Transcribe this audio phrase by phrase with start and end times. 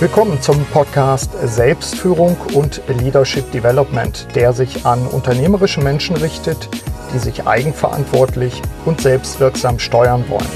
[0.00, 6.68] Willkommen zum Podcast Selbstführung und Leadership Development, der sich an unternehmerische Menschen richtet,
[7.12, 10.46] die sich eigenverantwortlich und selbstwirksam steuern wollen.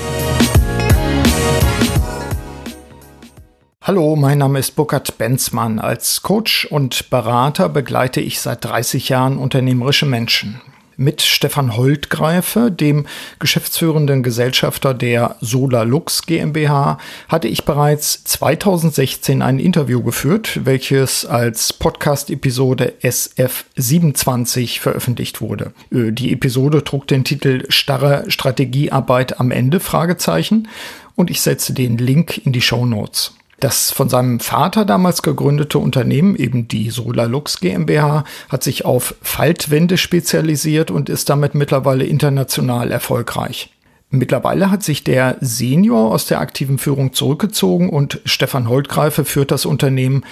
[3.83, 5.81] Hallo, mein Name ist Burkhard Benzmann.
[5.81, 10.61] Als Coach und Berater begleite ich seit 30 Jahren unternehmerische Menschen
[10.97, 13.07] mit Stefan Holtgreife, dem
[13.39, 16.99] geschäftsführenden Gesellschafter der Solarlux GmbH,
[17.29, 25.73] hatte ich bereits 2016 ein Interview geführt, welches als Podcast-Episode SF27 veröffentlicht wurde.
[25.91, 29.81] Äh, die Episode trug den Titel Starre Strategiearbeit am Ende?
[29.81, 30.69] Fragezeichen
[31.15, 33.35] und ich setze den Link in die Show Notes.
[33.63, 39.99] Das von seinem Vater damals gegründete Unternehmen, eben die Solarlux GmbH, hat sich auf Faltwände
[39.99, 43.71] spezialisiert und ist damit mittlerweile international erfolgreich.
[44.11, 49.65] Mittlerweile hat sich der Senior aus der aktiven Führung zurückgezogen und Stefan Holtgreife führt das
[49.65, 50.25] Unternehmen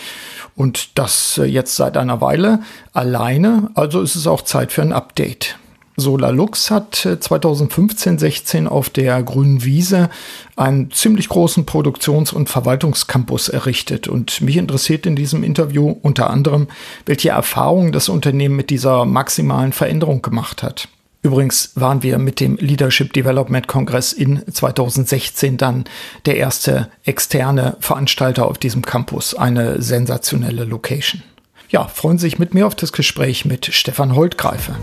[0.57, 2.59] und das jetzt seit einer Weile
[2.93, 5.60] alleine, also ist es auch Zeit für ein Update.
[6.01, 10.11] Solarlux hat 2015-16 äh, auf der Grünen Wiese
[10.57, 14.09] einen ziemlich großen Produktions- und Verwaltungscampus errichtet.
[14.09, 16.69] Und mich interessiert in diesem Interview unter anderem,
[17.07, 20.89] welche Erfahrungen das Unternehmen mit dieser maximalen Veränderung gemacht hat.
[21.23, 25.85] Übrigens waren wir mit dem Leadership Development Kongress in 2016 dann
[26.25, 29.35] der erste externe Veranstalter auf diesem Campus.
[29.35, 31.23] Eine sensationelle Location.
[31.69, 34.77] Ja, freuen Sie sich mit mir auf das Gespräch mit Stefan Holtgreife.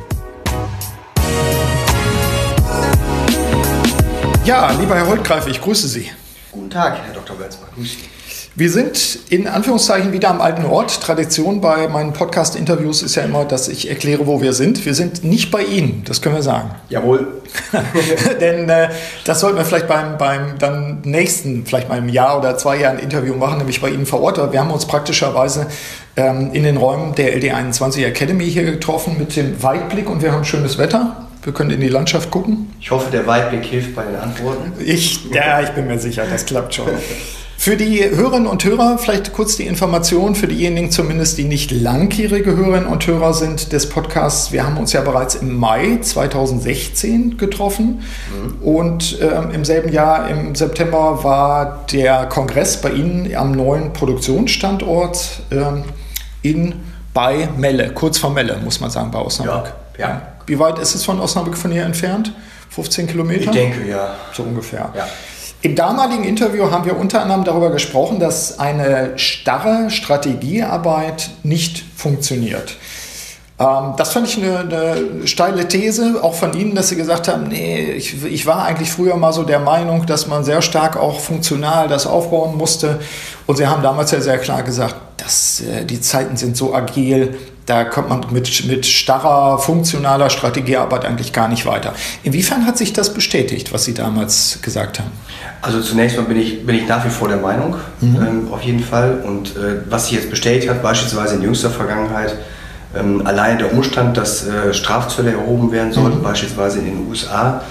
[4.47, 6.09] Ja, lieber Herr Holtgreif, ich grüße Sie.
[6.53, 7.37] Guten Tag, Herr Dr.
[7.37, 7.67] Welzmann.
[7.75, 8.49] Grüße Sie.
[8.55, 11.01] Wir sind in Anführungszeichen wieder am alten Ort.
[11.01, 14.85] Tradition bei meinen Podcast-Interviews ist ja immer, dass ich erkläre, wo wir sind.
[14.85, 16.69] Wir sind nicht bei Ihnen, das können wir sagen.
[16.87, 17.27] Jawohl.
[18.39, 18.87] Denn äh,
[19.25, 22.99] das sollten wir vielleicht beim, beim dann nächsten, vielleicht mal im Jahr oder zwei Jahren
[22.99, 24.37] Interview machen, nämlich bei Ihnen vor Ort.
[24.53, 25.67] Wir haben uns praktischerweise
[26.15, 30.45] ähm, in den Räumen der LD21 Academy hier getroffen mit dem Weitblick und wir haben
[30.45, 31.27] schönes Wetter.
[31.47, 32.73] Wir können in die Landschaft gucken.
[32.81, 34.73] Ich hoffe, der Weitblick hilft bei den Antworten.
[34.85, 36.87] Ich, ja, ich bin mir sicher, das klappt schon.
[37.58, 42.53] Für die Hörerinnen und Hörer vielleicht kurz die Information, für diejenigen zumindest, die nicht langjährige
[42.53, 44.52] Hörerinnen und Hörer sind des Podcasts.
[44.52, 48.61] Wir haben uns ja bereits im Mai 2016 getroffen mhm.
[48.61, 55.43] und ähm, im selben Jahr, im September, war der Kongress bei Ihnen am neuen Produktionsstandort
[55.52, 55.86] ähm,
[56.41, 56.75] in
[57.13, 59.73] bei Melle, kurz vor Melle, muss man sagen, bei Osnabrück.
[59.97, 60.21] Ja, ja.
[60.47, 62.33] Wie weit ist es von Osnabrück von hier entfernt?
[62.69, 63.43] 15 Kilometer?
[63.43, 64.15] Ich denke, ja.
[64.33, 64.91] So ungefähr.
[64.95, 65.08] Ja.
[65.61, 72.77] Im damaligen Interview haben wir unter anderem darüber gesprochen, dass eine starre Strategiearbeit nicht funktioniert.
[73.59, 77.47] Ähm, das fand ich eine, eine, steile These, auch von Ihnen, dass Sie gesagt haben,
[77.47, 81.19] nee, ich, ich war eigentlich früher mal so der Meinung, dass man sehr stark auch
[81.19, 82.99] funktional das aufbauen musste.
[83.47, 87.36] Und Sie haben damals ja sehr klar gesagt, dass äh, die Zeiten sind so agil,
[87.67, 91.94] da kommt man mit, mit starrer, funktionaler Strategiearbeit eigentlich gar nicht weiter.
[92.23, 95.11] Inwiefern hat sich das bestätigt, was Sie damals gesagt haben?
[95.61, 98.16] Also zunächst mal bin ich, bin ich nach wie vor der Meinung, mhm.
[98.16, 99.22] ähm, auf jeden Fall.
[99.26, 102.38] Und äh, was sich jetzt bestätigt hat, beispielsweise in jüngster Vergangenheit,
[102.95, 106.23] ähm, allein der Umstand, dass äh, Strafzölle erhoben werden sollten, mhm.
[106.23, 107.61] beispielsweise in den USA,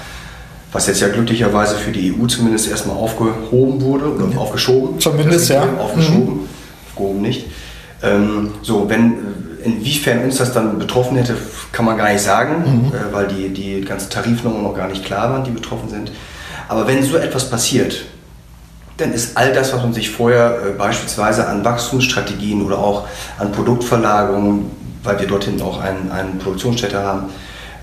[0.73, 4.37] was jetzt ja glücklicherweise für die EU zumindest erstmal aufgehoben wurde oder mhm.
[4.37, 5.01] aufgeschoben.
[5.01, 5.63] Zumindest, ja.
[5.79, 6.49] Aufgeschoben, mhm.
[6.91, 7.47] aufgehoben nicht.
[8.03, 11.37] Ähm, so, wenn Inwiefern uns das dann betroffen hätte,
[11.73, 12.93] kann man gar nicht sagen, mhm.
[12.95, 16.13] äh, weil die, die ganzen Tarifnummern noch gar nicht klar waren, die betroffen sind.
[16.69, 18.05] Aber wenn so etwas passiert,
[18.97, 23.51] dann ist all das, was man sich vorher äh, beispielsweise an Wachstumsstrategien oder auch an
[23.51, 24.71] Produktverlagerungen,
[25.03, 27.25] weil wir dorthin auch einen, eine Produktionsstätte haben,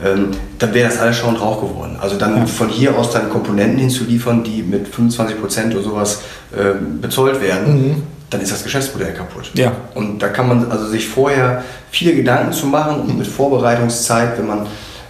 [0.03, 1.97] ähm, dann wäre das alles schon Rauch geworden.
[1.99, 2.45] Also dann ja.
[2.45, 6.21] von hier aus dann Komponenten hinzuliefern, die mit 25 Prozent oder sowas
[6.55, 9.51] äh, bezollt werden, mhm dann ist das Geschäftsmodell kaputt.
[9.53, 9.73] Ja.
[9.93, 14.47] Und da kann man also sich vorher viele Gedanken zu machen und mit Vorbereitungszeit, wenn
[14.47, 14.67] man,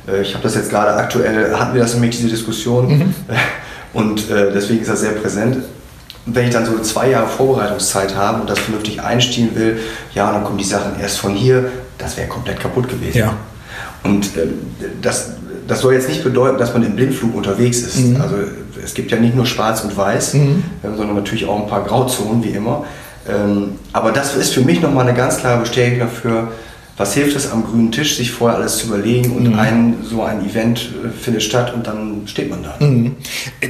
[0.08, 3.16] äh, ich habe das jetzt gerade aktuell, hatten wir das nämlich diese Diskussion mhm.
[3.94, 5.58] und äh, deswegen ist das sehr präsent.
[6.26, 9.80] wenn ich dann so zwei Jahre Vorbereitungszeit habe und das vernünftig einstehen will,
[10.14, 13.18] ja, dann kommen die Sachen erst von hier, das wäre komplett kaputt gewesen.
[13.18, 13.34] Ja.
[14.04, 14.48] Und äh,
[15.02, 15.32] das,
[15.68, 17.98] das soll jetzt nicht bedeuten, dass man im Blindflug unterwegs ist.
[17.98, 18.22] Mhm.
[18.22, 18.36] Also
[18.84, 20.64] es gibt ja nicht nur Schwarz und Weiß, mhm.
[20.82, 22.86] sondern natürlich auch ein paar Grauzonen, wie immer.
[23.28, 26.52] Ähm, aber das ist für mich nochmal eine ganz klare Bestätigung dafür,
[26.96, 29.60] was hilft es am grünen Tisch, sich vorher alles zu überlegen und mhm.
[29.60, 32.76] ein, so ein Event äh, findet statt und dann steht man da.
[32.80, 33.16] Mhm.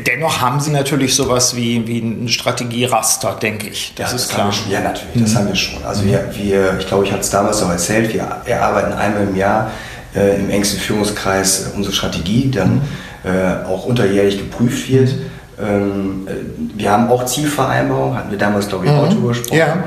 [0.06, 3.94] Dennoch haben Sie natürlich sowas wie, wie ein Strategieraster, denke ich.
[3.96, 4.54] Das ja, ist das klar.
[4.68, 5.22] Wir, ja, natürlich, mhm.
[5.22, 5.84] das haben wir schon.
[5.86, 9.36] Also wir, wir ich glaube, ich hatte es damals auch erzählt, wir erarbeiten einmal im
[9.38, 9.72] Jahr
[10.16, 12.82] äh, im engsten Führungskreis äh, unsere Strategie, die dann mhm.
[13.24, 15.16] äh, auch unterjährig geprüft wird.
[15.64, 16.32] Ähm, äh,
[16.76, 18.98] wir haben auch Zielvereinbarungen, hatten wir damals, glaube ich, mhm.
[18.98, 19.58] heute gesprochen.
[19.58, 19.84] Ja.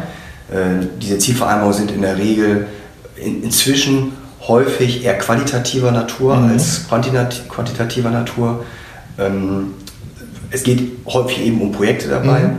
[0.51, 2.67] Äh, diese Zielvereinbarungen sind in der Regel
[3.17, 4.13] in, inzwischen
[4.47, 6.51] häufig eher qualitativer Natur mhm.
[6.51, 8.65] als quantitativer Natur.
[9.19, 9.75] Ähm,
[10.51, 12.41] es geht häufig eben um Projekte dabei.
[12.41, 12.57] Mhm.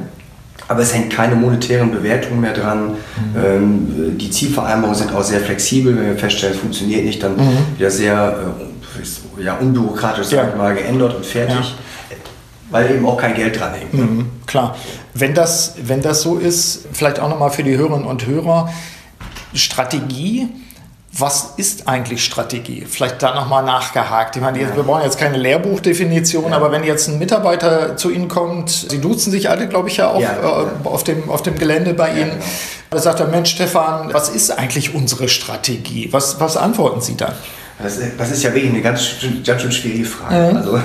[0.69, 2.89] Aber es hängt keine monetären Bewertungen mehr dran.
[2.89, 2.95] Mhm.
[3.41, 5.95] Ähm, die Zielvereinbarungen sind auch sehr flexibel.
[5.95, 7.57] Wenn wir feststellen, es funktioniert nicht, dann mhm.
[7.77, 8.53] wieder sehr
[9.39, 10.53] äh, ja, unbürokratisch ja.
[10.57, 11.55] mal geändert und fertig.
[11.55, 11.86] Ja.
[12.69, 13.93] Weil eben auch kein Geld dran hängt.
[13.93, 14.03] Ne?
[14.03, 14.75] Mhm, klar.
[15.13, 18.69] Wenn das, wenn das so ist, vielleicht auch nochmal für die Hörerinnen und Hörer,
[19.53, 20.49] Strategie
[21.19, 22.85] was ist eigentlich Strategie?
[22.87, 24.35] Vielleicht da nochmal nachgehakt.
[24.35, 26.55] Ich meine, wir brauchen jetzt keine Lehrbuchdefinition, ja.
[26.55, 30.09] aber wenn jetzt ein Mitarbeiter zu Ihnen kommt, Sie duzen sich alle, glaube ich, ja
[30.09, 32.45] auch ja, äh, auf, dem, auf dem Gelände bei Ihnen, genau.
[32.91, 36.09] da sagt er, Mensch, Stefan, was ist eigentlich unsere Strategie?
[36.11, 37.33] Was, was antworten Sie dann?
[37.81, 39.15] Das, das ist ja wirklich eine ganz,
[39.45, 40.51] ganz schön schwierige Frage.
[40.51, 40.57] Mhm.
[40.57, 40.79] Also,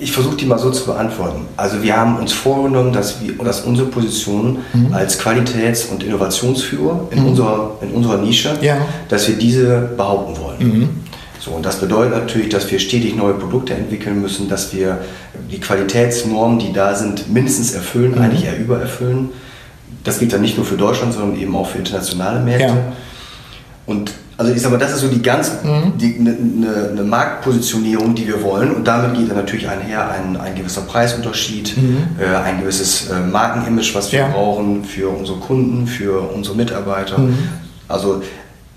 [0.00, 1.46] ich versuche die mal so zu beantworten.
[1.56, 4.92] Also wir haben uns vorgenommen, dass, wir, dass unsere Position mhm.
[4.92, 7.28] als Qualitäts- und Innovationsführer in, mhm.
[7.28, 8.78] unserer, in unserer Nische, ja.
[9.08, 10.58] dass wir diese behaupten wollen.
[10.58, 10.88] Mhm.
[11.40, 14.98] So, und das bedeutet natürlich, dass wir stetig neue Produkte entwickeln müssen, dass wir
[15.50, 18.22] die Qualitätsnormen, die da sind, mindestens erfüllen, mhm.
[18.22, 19.30] eigentlich eher übererfüllen.
[20.02, 22.66] Das gilt dann nicht nur für Deutschland, sondern eben auch für internationale Märkte.
[22.66, 22.92] Ja.
[23.86, 25.94] Und also ich sag mal, das ist so die ganz mhm.
[25.98, 28.74] eine ne, ne Marktpositionierung, die wir wollen.
[28.74, 32.08] Und damit geht dann natürlich einher ein, ein gewisser Preisunterschied, mhm.
[32.20, 34.28] äh, ein gewisses äh, Markenimage, was wir ja.
[34.28, 37.18] brauchen für unsere Kunden, für unsere Mitarbeiter.
[37.18, 37.38] Mhm.
[37.88, 38.22] Also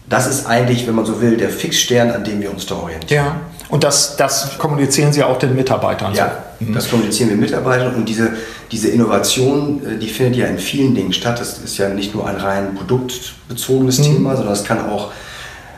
[0.08, 3.26] das ist eigentlich, wenn man so will, der Fixstern, an dem wir uns da orientieren.
[3.26, 3.36] Ja.
[3.68, 6.14] Und das, das kommunizieren Sie auch den Mitarbeitern?
[6.16, 6.66] Ja, so.
[6.66, 6.74] mhm.
[6.74, 8.32] das kommunizieren wir Mitarbeitern und diese,
[8.72, 11.40] diese Innovation, äh, die findet ja in vielen Dingen statt.
[11.40, 14.04] Das ist ja nicht nur ein rein produktbezogenes mhm.
[14.04, 15.12] Thema, sondern es kann auch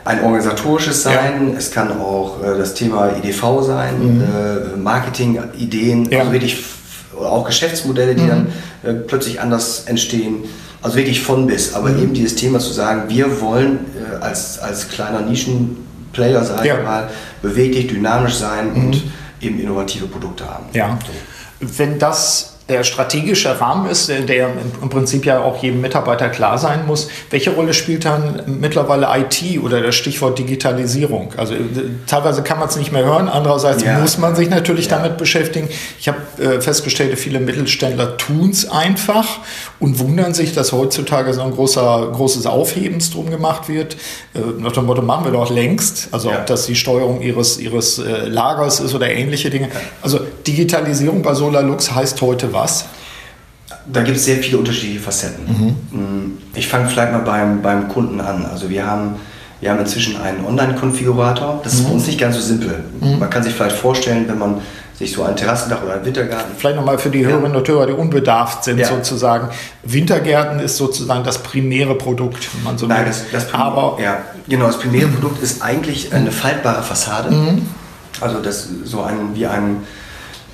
[0.04, 1.58] ein organisatorisches sein, ja.
[1.58, 4.22] es kann auch äh, das Thema EDV sein, mhm.
[4.22, 6.20] äh, Marketing-Ideen, ja.
[6.20, 6.64] also wirklich
[7.18, 8.28] auch Geschäftsmodelle, die mhm.
[8.28, 8.46] dann
[8.82, 10.44] äh, plötzlich anders entstehen.
[10.80, 11.74] Also wirklich von bis.
[11.74, 12.02] Aber mhm.
[12.02, 16.78] eben dieses Thema zu sagen, wir wollen äh, als, als kleiner Nischenplayer, sage ja.
[16.78, 17.10] ich mal,
[17.40, 19.12] beweglich, dynamisch sein und mhm.
[19.40, 20.66] eben innovative Produkte haben.
[20.72, 20.98] Ja.
[21.06, 21.78] So.
[21.78, 26.86] Wenn das der strategische Rahmen ist, der im Prinzip ja auch jedem Mitarbeiter klar sein
[26.86, 27.08] muss.
[27.30, 31.34] Welche Rolle spielt dann mittlerweile IT oder das Stichwort Digitalisierung?
[31.36, 31.58] Also äh,
[32.06, 33.98] teilweise kann man es nicht mehr hören, andererseits ja.
[33.98, 34.96] muss man sich natürlich ja.
[34.96, 35.68] damit beschäftigen.
[36.00, 39.26] Ich habe äh, festgestellt, viele Mittelständler tun es einfach
[39.78, 43.96] und wundern sich, dass heutzutage so ein großer, großes Aufhebens drum gemacht wird.
[44.34, 46.08] Äh, nach dem Motto, machen wir doch längst.
[46.12, 46.38] Also ja.
[46.38, 49.68] ob das die Steuerung ihres, ihres äh, Lagers ist oder ähnliche Dinge.
[50.00, 52.61] Also Digitalisierung bei SolarLux heißt heute was?
[53.86, 55.44] Da gibt es sehr viele unterschiedliche Facetten.
[55.90, 55.98] Mhm.
[55.98, 58.46] Mm, ich fange vielleicht mal beim, beim Kunden an.
[58.46, 59.16] Also wir haben,
[59.60, 61.60] wir haben inzwischen einen Online-Konfigurator.
[61.64, 61.86] Das ist mhm.
[61.86, 62.84] bei uns nicht ganz so simpel.
[63.00, 63.18] Mhm.
[63.18, 64.60] Man kann sich vielleicht vorstellen, wenn man
[65.02, 66.52] sich so ein Terrassendach oder ein Wintergarten.
[66.56, 68.86] Vielleicht nochmal für die Hörerinnen und Hörer, die unbedarft sind ja.
[68.86, 69.48] sozusagen.
[69.82, 74.18] Wintergärten ist sozusagen das primäre Produkt, wenn man so Nein, das, das, Prim Aber ja,
[74.48, 77.30] genau, das primäre Produkt ist eigentlich eine faltbare Fassade.
[77.30, 77.66] Mhm.
[78.20, 79.78] Also das so ein wie ein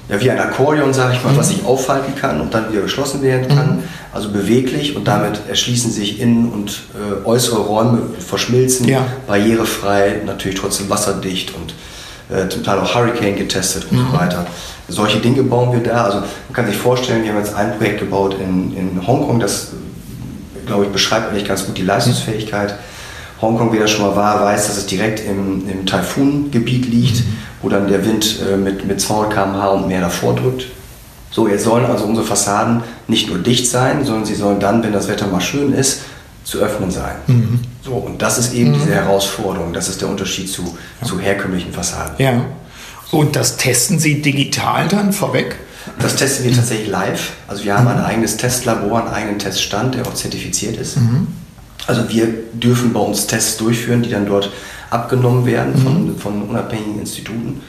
[0.09, 1.39] ja, wie ein Akkordeon, sage ich mal, mhm.
[1.39, 3.77] was sich aufhalten kann und dann wieder geschlossen werden kann.
[3.77, 3.83] Mhm.
[4.13, 9.05] Also beweglich und damit erschließen sich innen und äh, äußere Räume, verschmilzen, ja.
[9.27, 11.75] barrierefrei, natürlich trotzdem wasserdicht und
[12.35, 14.07] äh, zum Teil auch Hurricane getestet und mhm.
[14.11, 14.47] so weiter.
[14.89, 16.05] Solche Dinge bauen wir da.
[16.05, 19.73] Also man kann sich vorstellen, wir haben jetzt ein Projekt gebaut in, in Hongkong, das,
[20.65, 22.75] glaube ich, beschreibt eigentlich ganz gut die Leistungsfähigkeit.
[23.41, 27.23] Hongkong, wer da schon mal war, weiß, dass es direkt im, im Taifungebiet liegt,
[27.63, 30.67] wo dann der Wind äh, mit, mit 200 km/h und mehr davor drückt.
[31.31, 34.93] So, jetzt sollen also unsere Fassaden nicht nur dicht sein, sondern sie sollen dann, wenn
[34.93, 36.01] das Wetter mal schön ist,
[36.43, 37.17] zu öffnen sein.
[37.27, 37.61] Mhm.
[37.83, 38.75] So, und das ist eben mhm.
[38.75, 39.73] diese Herausforderung.
[39.73, 40.63] Das ist der Unterschied zu,
[41.01, 41.07] ja.
[41.07, 42.15] zu herkömmlichen Fassaden.
[42.19, 42.45] Ja.
[43.11, 45.57] Und das testen Sie digital dann vorweg?
[45.99, 47.33] Das testen wir tatsächlich live.
[47.47, 50.97] Also wir haben ein eigenes Testlabor, einen eigenen Teststand, der auch zertifiziert ist.
[50.97, 51.29] Mhm.
[51.89, 54.51] Also wir dürfen bei uns Tests durchführen, die dann dort
[54.91, 56.19] abgenommen werden von, mhm.
[56.19, 57.63] von unabhängigen Instituten.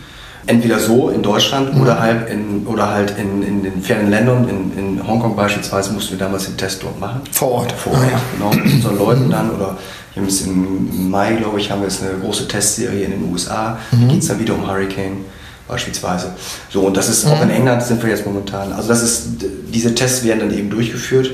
[0.46, 1.82] Entweder so in Deutschland mhm.
[1.82, 4.48] oder halt, in, oder halt in, in den fernen Ländern.
[4.50, 7.22] In, in Hongkong beispielsweise mussten wir damals den Test dort machen.
[7.32, 7.72] Vor Ort?
[7.72, 8.22] Vor Ort, ah, ja.
[8.34, 8.64] genau.
[8.64, 9.32] Mit unseren Leuten mhm.
[9.32, 9.52] dann.
[9.52, 9.78] Oder
[10.14, 13.32] wir haben es im Mai, glaube ich, haben wir jetzt eine große Testserie in den
[13.32, 13.78] USA.
[13.92, 14.02] Mhm.
[14.02, 15.24] Da geht es dann wieder um Hurricane
[15.66, 16.34] beispielsweise.
[16.70, 17.52] So, und das ist auch in.
[17.52, 18.74] England sind wir jetzt momentan.
[18.74, 19.28] Also das ist,
[19.72, 21.32] diese Tests werden dann eben durchgeführt.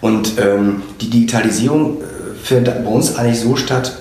[0.00, 2.04] Und ähm, die Digitalisierung äh,
[2.42, 3.92] findet bei uns eigentlich so statt,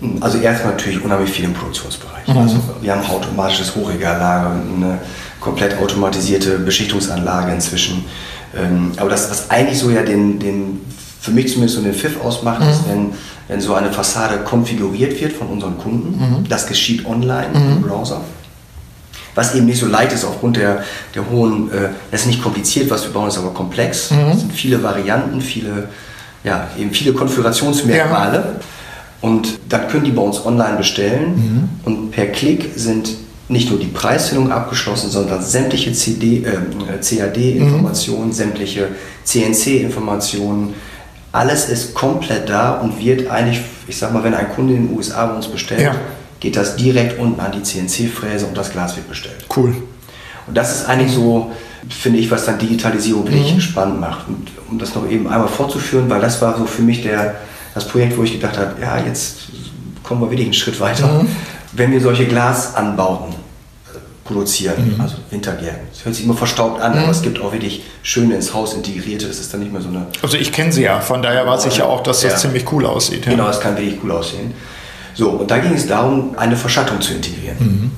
[0.00, 2.28] hm, also erstmal natürlich unheimlich viel im Produktionsbereich.
[2.28, 2.38] Mhm.
[2.38, 4.98] Also wir haben automatisches Hochregallager, eine
[5.40, 8.04] komplett automatisierte Beschichtungsanlage inzwischen.
[8.56, 10.80] Ähm, aber das, was eigentlich so ja den, den
[11.20, 12.68] für mich zumindest so den Pfiff ausmacht, mhm.
[12.68, 13.12] ist, wenn,
[13.48, 16.18] wenn so eine Fassade konfiguriert wird von unseren Kunden.
[16.18, 16.48] Mhm.
[16.48, 17.72] Das geschieht online mhm.
[17.72, 18.22] im Browser.
[19.34, 20.82] Was eben nicht so leicht ist aufgrund der,
[21.14, 24.10] der hohen, äh, das ist nicht kompliziert, was wir bauen, ist aber komplex.
[24.10, 24.30] Mhm.
[24.32, 25.88] Es sind viele Varianten, viele,
[26.44, 28.36] ja, eben viele Konfigurationsmerkmale.
[28.36, 28.52] Ja.
[29.20, 31.68] Und dann können die bei uns online bestellen mhm.
[31.84, 33.10] und per Klick sind
[33.48, 38.32] nicht nur die Preisfindung abgeschlossen, sondern sämtliche CD, äh, CAD-Informationen, mhm.
[38.32, 38.88] sämtliche
[39.24, 40.74] CNC-Informationen,
[41.32, 44.96] alles ist komplett da und wird eigentlich, ich sag mal, wenn ein Kunde in den
[44.96, 45.94] USA bei uns bestellt, ja.
[46.40, 49.44] Geht das direkt unten an die CNC-Fräse und das Glas wird bestellt.
[49.54, 49.74] Cool.
[50.46, 51.52] Und das ist eigentlich so,
[51.88, 53.60] finde ich, was dann Digitalisierung wirklich mhm.
[53.60, 54.26] spannend macht.
[54.26, 57.36] Und um das noch eben einmal fortzuführen, weil das war so für mich der,
[57.74, 59.36] das Projekt, wo ich gedacht habe, ja, jetzt
[60.02, 61.06] kommen wir wirklich einen Schritt weiter.
[61.06, 61.28] Mhm.
[61.72, 63.34] Wenn wir solche Glasanbauten
[64.24, 65.00] produzieren, mhm.
[65.00, 65.88] also Wintergärten.
[65.92, 66.98] Das hört sich immer verstaubt an, mhm.
[67.00, 69.88] aber es gibt auch wirklich schöne ins Haus integrierte, das ist dann nicht mehr so
[69.88, 70.06] eine...
[70.22, 72.38] Also ich kenne sie ja, von daher weiß ich ja auch, dass das ja.
[72.38, 73.26] ziemlich cool aussieht.
[73.26, 73.32] Ja.
[73.32, 74.54] Genau, es kann wirklich cool aussehen.
[75.14, 77.56] So, und da ging es darum, eine Verschattung zu integrieren.
[77.58, 77.90] Mhm.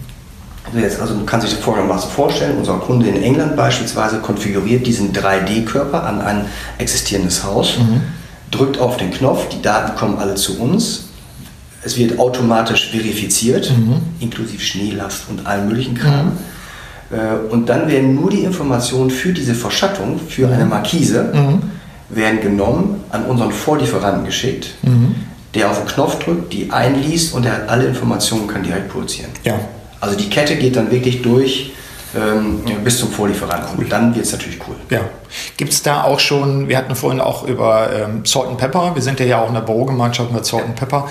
[0.66, 4.86] Also, jetzt, also man kann sich das folgendermaßen vorstellen, unser Kunde in England beispielsweise konfiguriert
[4.86, 6.46] diesen 3D-Körper an ein
[6.78, 8.02] existierendes Haus, mhm.
[8.50, 11.04] drückt auf den Knopf, die Daten kommen alle zu uns,
[11.84, 13.96] es wird automatisch verifiziert, mhm.
[14.20, 16.26] inklusive Schneelast und allem möglichen Kram.
[16.26, 17.16] Mhm.
[17.16, 20.52] Äh, und dann werden nur die Informationen für diese Verschattung, für mhm.
[20.52, 21.62] eine Markise, mhm.
[22.08, 25.14] werden genommen, an unseren Vorlieferanten geschickt, mhm.
[25.54, 29.30] Der auf den Knopf drückt, die einliest und er hat alle Informationen kann direkt produzieren.
[29.44, 29.58] Ja.
[30.00, 31.72] Also die Kette geht dann wirklich durch
[32.16, 33.70] ähm, bis zum Vorlieferanten.
[33.76, 33.84] Cool.
[33.84, 34.76] Und dann wird es natürlich cool.
[34.90, 35.00] Ja.
[35.56, 39.02] Gibt es da auch schon, wir hatten vorhin auch über ähm, Salt and Pepper, wir
[39.02, 41.08] sind ja auch in der Bürogemeinschaft mit Salt and Pepper.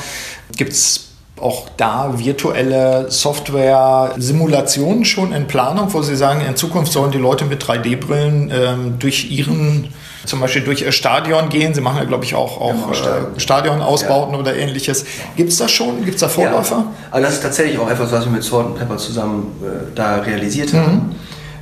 [0.55, 1.07] Gibt es
[1.39, 7.45] auch da virtuelle Software-Simulationen schon in Planung, wo Sie sagen, in Zukunft sollen die Leute
[7.45, 9.91] mit 3D-Brillen ähm, durch ihren
[10.25, 11.73] zum Beispiel durch ihr Stadion gehen.
[11.73, 14.39] Sie machen ja, glaube ich, auch, auch ja, äh, Stadionausbauten ja.
[14.39, 15.05] oder ähnliches.
[15.35, 16.03] Gibt es das schon?
[16.03, 16.75] Gibt es da Vorläufer?
[16.75, 16.93] Ja.
[17.11, 20.73] Also das ist tatsächlich auch etwas, was wir mit Sword Pepper zusammen äh, da realisiert
[20.73, 21.15] haben.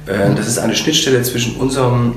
[0.06, 0.14] Mhm.
[0.14, 2.16] Äh, das ist eine Schnittstelle zwischen unserem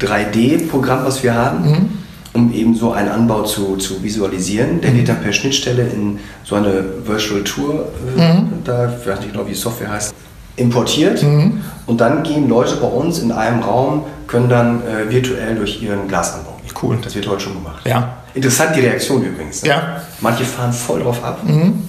[0.00, 1.88] 3D-Programm, äh, was wir haben, mhm.
[2.34, 4.80] um eben so einen Anbau zu, zu visualisieren.
[4.80, 4.98] Der mhm.
[4.98, 8.48] wird dann per Schnittstelle in so eine Virtual Tour, äh, mhm.
[8.64, 10.14] da, ich weiß nicht genau, wie die Software heißt,
[10.56, 11.62] importiert mhm.
[11.86, 16.08] und dann gehen Leute bei uns in einem Raum, können dann äh, virtuell durch ihren
[16.08, 16.56] Glasanbau.
[16.80, 16.98] Cool.
[17.02, 17.86] Das wird heute schon gemacht.
[17.86, 18.16] Ja.
[18.34, 19.62] Interessant die Reaktion übrigens.
[19.62, 20.02] Ja.
[20.20, 21.40] Manche fahren voll drauf ab.
[21.44, 21.88] Mhm.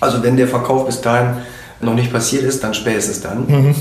[0.00, 1.38] Also wenn der Verkauf bis dahin
[1.80, 3.46] noch nicht passiert ist, dann spätestens dann.
[3.46, 3.74] Mhm.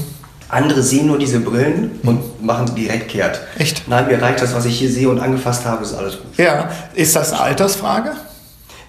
[0.49, 3.41] Andere sehen nur diese Brillen und machen direkt kehrt.
[3.57, 3.87] Echt?
[3.87, 6.37] Nein, mir reicht das, was ich hier sehe und angefasst habe, ist alles gut.
[6.37, 6.69] Ja.
[6.93, 8.11] Ist das eine Altersfrage?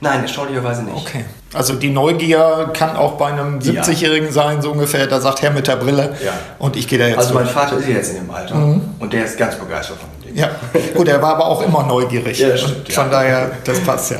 [0.00, 0.97] Nein, erstaunlicherweise nicht.
[0.97, 1.25] Okay.
[1.55, 4.33] Also die Neugier kann auch bei einem 70-Jährigen ja.
[4.33, 5.07] sein, so ungefähr.
[5.07, 6.33] Da sagt Herr mit der Brille ja.
[6.59, 7.47] und ich gehe da jetzt Also mein.
[7.47, 8.83] Vater ist jetzt in dem Alter mhm.
[8.99, 10.37] und der ist ganz begeistert von dem Ding.
[10.37, 10.50] Ja,
[10.95, 12.38] gut, er war aber auch immer neugierig.
[12.38, 14.19] Ja, stimmt, von daher, das passt ja.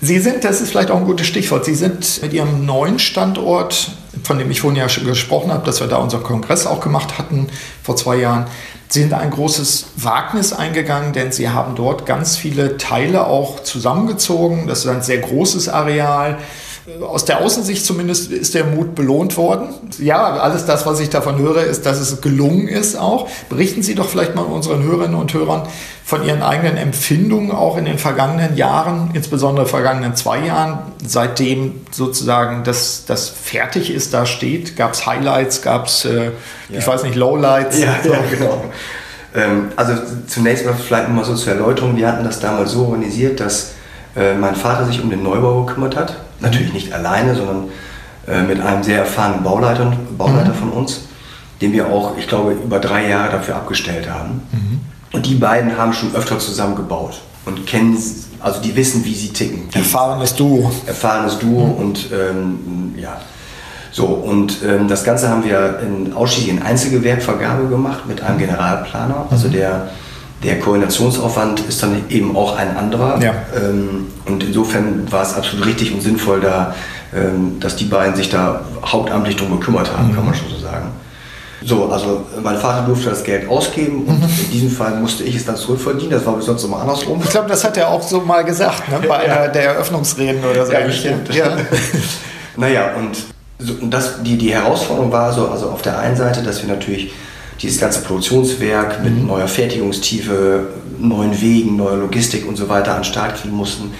[0.00, 3.90] Sie sind, das ist vielleicht auch ein gutes Stichwort, Sie sind mit Ihrem neuen Standort,
[4.24, 7.18] von dem ich vorhin ja schon gesprochen habe, dass wir da unseren Kongress auch gemacht
[7.18, 7.48] hatten
[7.82, 8.46] vor zwei Jahren,
[8.88, 14.66] sind ein großes Wagnis eingegangen, denn Sie haben dort ganz viele Teile auch zusammengezogen.
[14.66, 16.38] Das ist ein sehr großes Areal.
[17.00, 19.68] Aus der Außensicht zumindest ist der Mut belohnt worden.
[19.98, 23.28] Ja, alles das, was ich davon höre, ist, dass es gelungen ist auch.
[23.48, 25.68] Berichten Sie doch vielleicht mal unseren Hörerinnen und Hörern
[26.04, 32.64] von Ihren eigenen Empfindungen auch in den vergangenen Jahren, insbesondere vergangenen zwei Jahren, seitdem sozusagen
[32.64, 34.76] das, das fertig ist, da steht.
[34.76, 36.30] Gab es Highlights, gab es, äh, ja.
[36.78, 37.78] ich weiß nicht, Lowlights?
[37.78, 38.64] Ja, ja genau.
[39.34, 39.94] Ähm, also
[40.26, 41.96] zunächst mal vielleicht nochmal so zur Erläuterung.
[41.96, 43.74] Wir hatten das damals so organisiert, dass
[44.16, 46.16] äh, mein Vater sich um den Neubau gekümmert hat.
[46.42, 47.68] Natürlich nicht alleine, sondern
[48.26, 50.54] äh, mit einem sehr erfahrenen Bauleiter, Bauleiter mhm.
[50.54, 51.02] von uns,
[51.60, 54.42] den wir auch, ich glaube, über drei Jahre dafür abgestellt haben.
[54.52, 54.80] Mhm.
[55.12, 57.96] Und die beiden haben schon öfter zusammen gebaut und kennen,
[58.40, 59.68] also die wissen, wie sie ticken.
[59.72, 60.70] Erfahrenes Duo.
[60.86, 61.74] Erfahrenes Duo mhm.
[61.74, 63.20] und ähm, ja.
[63.90, 69.26] So, und ähm, das Ganze haben wir in, ausschließlich in Einzelgewerbvergabe gemacht mit einem Generalplaner.
[69.30, 69.52] Also mhm.
[69.52, 69.90] der
[70.42, 73.20] der Koordinationsaufwand ist dann eben auch ein anderer.
[73.22, 73.34] Ja.
[73.54, 76.74] Ähm, und insofern war es absolut richtig und sinnvoll, da,
[77.14, 80.14] ähm, dass die beiden sich da hauptamtlich darum gekümmert haben, mhm.
[80.14, 80.88] kann man schon so sagen.
[81.64, 84.28] So, also mein Vater durfte das Geld ausgeben und mhm.
[84.46, 86.10] in diesem Fall musste ich es dann zurückverdienen.
[86.10, 87.20] Das war bis sonst immer andersrum.
[87.22, 89.00] Ich glaube, das hat er auch so mal gesagt, ne?
[89.06, 90.72] bei einer der Eröffnungsreden oder so.
[90.72, 91.32] Ja, bestimmt.
[91.32, 91.56] Ja.
[92.56, 93.16] naja, und,
[93.60, 97.12] so, das, die, die Herausforderung war so, also auf der einen Seite, dass wir natürlich
[97.60, 99.26] dieses ganze Produktionswerk mit mhm.
[99.26, 100.66] neuer Fertigungstiefe,
[100.98, 103.92] neuen Wegen, neuer Logistik und so weiter an den Start kriegen mussten.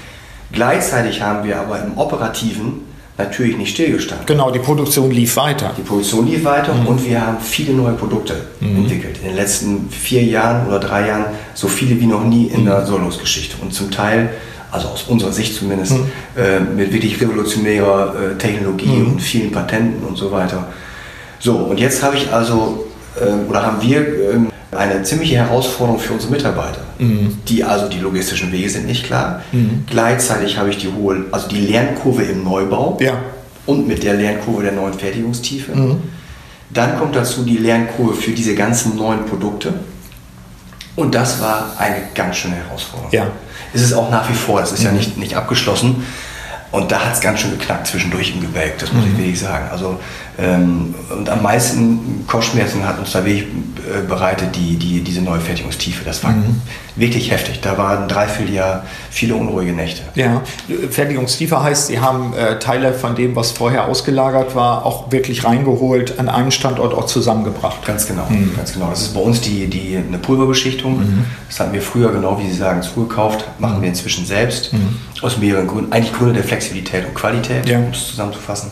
[0.52, 4.26] Gleichzeitig haben wir aber im Operativen natürlich nicht stillgestanden.
[4.26, 5.72] Genau, die Produktion lief weiter.
[5.76, 6.86] Die Produktion lief weiter mhm.
[6.86, 8.78] und wir haben viele neue Produkte mhm.
[8.78, 9.18] entwickelt.
[9.22, 12.66] In den letzten vier Jahren oder drei Jahren so viele wie noch nie in mhm.
[12.66, 13.56] der Solos-Geschichte.
[13.60, 14.30] Und zum Teil,
[14.70, 16.10] also aus unserer Sicht zumindest, mhm.
[16.36, 19.12] äh, mit wirklich revolutionärer äh, Technologie mhm.
[19.12, 20.68] und vielen Patenten und so weiter.
[21.38, 22.86] So, und jetzt habe ich also,
[23.48, 26.80] oder haben wir äh, eine ziemliche Herausforderung für unsere Mitarbeiter.
[26.98, 27.38] Mhm.
[27.46, 29.42] Die also die logistischen Wege sind nicht klar.
[29.52, 29.84] Mhm.
[29.88, 33.18] Gleichzeitig habe ich die hohe, also die Lernkurve im Neubau ja.
[33.66, 35.74] und mit der Lernkurve der neuen Fertigungstiefe.
[35.74, 36.02] Mhm.
[36.70, 39.74] Dann kommt dazu die Lernkurve für diese ganzen neuen Produkte.
[40.96, 43.12] Und das war eine ganz schöne Herausforderung.
[43.12, 43.26] Ja.
[43.74, 44.96] Es ist auch nach wie vor, das ist ja mhm.
[44.96, 46.04] nicht, nicht abgeschlossen.
[46.70, 49.12] Und da hat es ganz schön geknackt zwischendurch im Gebälk, das muss mhm.
[49.12, 49.68] ich wirklich sagen.
[49.70, 50.00] Also, ähm,
[50.38, 53.44] und am meisten Kopfschmerzen hat uns da wirklich
[53.82, 56.04] äh, bereitet die, die, diese neue Fertigungstiefe.
[56.04, 56.62] Das war mhm.
[56.94, 57.60] wirklich heftig.
[57.60, 60.02] Da waren ein Dreivierteljahr viele unruhige Nächte.
[60.14, 60.42] Ja,
[60.90, 66.18] Fertigungstiefe heißt, Sie haben äh, Teile von dem, was vorher ausgelagert war, auch wirklich reingeholt,
[66.18, 67.84] an einem Standort auch zusammengebracht.
[67.84, 68.54] Ganz genau, mhm.
[68.56, 68.88] ganz genau.
[68.88, 70.98] Das ist bei uns die, die, eine Pulverbeschichtung.
[71.00, 71.24] Mhm.
[71.48, 73.82] Das hatten wir früher, genau wie Sie sagen, zugekauft, machen mhm.
[73.82, 74.72] wir inzwischen selbst.
[74.72, 74.96] Mhm.
[75.22, 75.92] Aus mehreren Gründen.
[75.92, 77.78] Eigentlich Gründe der Flexibilität und Qualität, ja.
[77.78, 78.70] um es zusammenzufassen.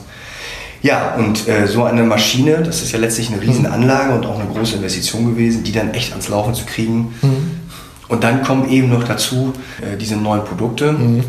[0.82, 4.48] Ja, und äh, so eine Maschine, das ist ja letztlich eine Riesenanlage und auch eine
[4.48, 7.14] große Investition gewesen, die dann echt ans Laufen zu kriegen.
[7.20, 7.60] Mhm.
[8.08, 10.92] Und dann kommen eben noch dazu äh, diese neuen Produkte.
[10.92, 11.24] Mhm.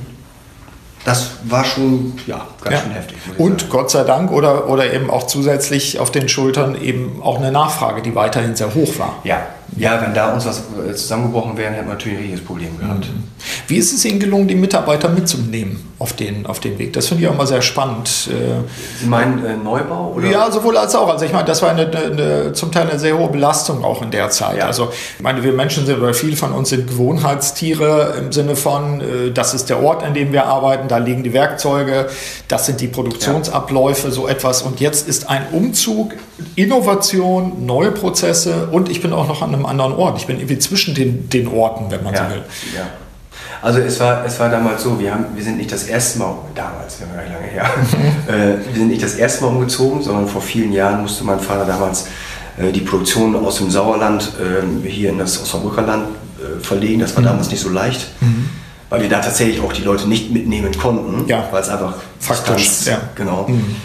[1.03, 2.81] Das war schon ja, ganz ja.
[2.81, 3.17] schön heftig.
[3.37, 3.71] Und sagen.
[3.71, 8.01] Gott sei Dank oder, oder eben auch zusätzlich auf den Schultern eben auch eine Nachfrage,
[8.01, 9.15] die weiterhin sehr hoch war.
[9.23, 12.77] Ja, ja, wenn da uns was äh, zusammengebrochen wäre, hätten wir natürlich ein riesiges Problem
[12.77, 13.07] gehabt.
[13.07, 13.23] Mhm.
[13.67, 16.93] Wie ist es Ihnen gelungen, die Mitarbeiter mitzunehmen auf den, auf den Weg?
[16.93, 18.29] Das finde ich auch mal sehr spannend.
[18.29, 18.99] Äh.
[18.99, 20.13] Sie meinen äh, Neubau?
[20.15, 20.29] Oder?
[20.29, 21.07] Ja, sowohl als auch.
[21.07, 24.11] Also ich meine, das war eine, eine, zum Teil eine sehr hohe Belastung auch in
[24.11, 24.57] der Zeit.
[24.57, 24.65] Ja.
[24.65, 28.99] Also ich meine, wir Menschen sind, oder viele von uns sind Gewohnheitstiere im Sinne von,
[28.99, 32.07] äh, das ist der Ort, an dem wir arbeiten, da liegen die Werkzeuge,
[32.49, 34.13] das sind die Produktionsabläufe, ja.
[34.13, 34.63] so etwas.
[34.63, 36.13] Und jetzt ist ein Umzug,
[36.55, 40.17] Innovation, neue Prozesse und ich bin auch noch an einem anderen Ort.
[40.17, 42.43] Ich bin irgendwie zwischen den, den Orten, wenn man ja, so will.
[42.75, 42.87] Ja.
[43.61, 46.33] Also es war, es war damals so, wir, haben, wir sind nicht das erste Mal,
[46.55, 47.65] damals, wir gar lange her,
[48.27, 51.65] äh, wir sind nicht das erste Mal umgezogen, sondern vor vielen Jahren musste mein Vater
[51.65, 52.07] damals
[52.57, 56.07] äh, die Produktion aus dem Sauerland äh, hier in das Osnabrücker Land
[56.39, 56.99] äh, verlegen.
[56.99, 57.27] Das war mhm.
[57.27, 58.07] damals nicht so leicht.
[58.19, 58.49] Mhm.
[58.89, 61.47] Weil wir da tatsächlich auch die Leute nicht mitnehmen konnten, ja.
[61.51, 62.99] weil es einfach faktisch, ja.
[63.15, 63.47] genau.
[63.47, 63.75] Mhm.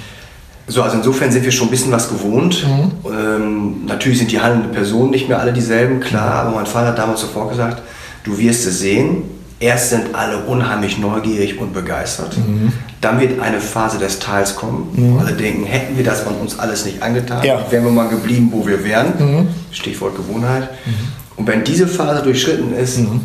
[0.69, 2.67] So, also insofern sind wir schon ein bisschen was gewohnt.
[2.67, 3.13] Mhm.
[3.13, 6.99] Ähm, natürlich sind die handelnden Personen nicht mehr alle dieselben, klar, aber mein Vater hat
[6.99, 7.83] damals sofort gesagt,
[8.25, 9.23] du wirst es sehen.
[9.59, 12.37] Erst sind alle unheimlich neugierig und begeistert.
[12.37, 12.73] Mhm.
[13.01, 15.15] Dann wird eine Phase des Teils kommen, mhm.
[15.15, 17.65] wo alle denken, hätten wir das von uns alles nicht angetan, ja.
[17.71, 19.13] wären wir mal geblieben, wo wir wären.
[19.19, 19.49] Mhm.
[19.71, 20.69] Stichwort Gewohnheit.
[20.85, 20.93] Mhm.
[21.37, 23.23] Und wenn diese Phase durchschritten ist, mhm.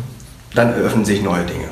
[0.54, 1.66] dann eröffnen sich neue Dinge.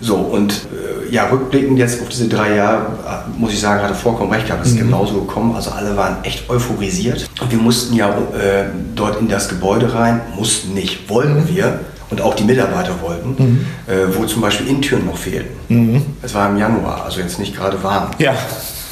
[0.00, 3.94] So, und äh, ja, rückblickend jetzt auf diese drei Jahre, äh, muss ich sagen, hatte
[3.94, 4.86] vollkommen recht gehabt, es ist mhm.
[4.86, 5.54] genauso gekommen.
[5.54, 7.28] Also alle waren echt euphorisiert.
[7.40, 11.48] Und wir mussten ja äh, dort in das Gebäude rein, mussten nicht, wollten mhm.
[11.48, 11.80] wir.
[12.10, 13.66] Und auch die Mitarbeiter wollten, mhm.
[13.86, 15.54] äh, wo zum Beispiel Intüren noch fehlten.
[15.68, 16.02] Mhm.
[16.22, 18.10] Es war im Januar, also jetzt nicht gerade warm.
[18.18, 18.34] Ja.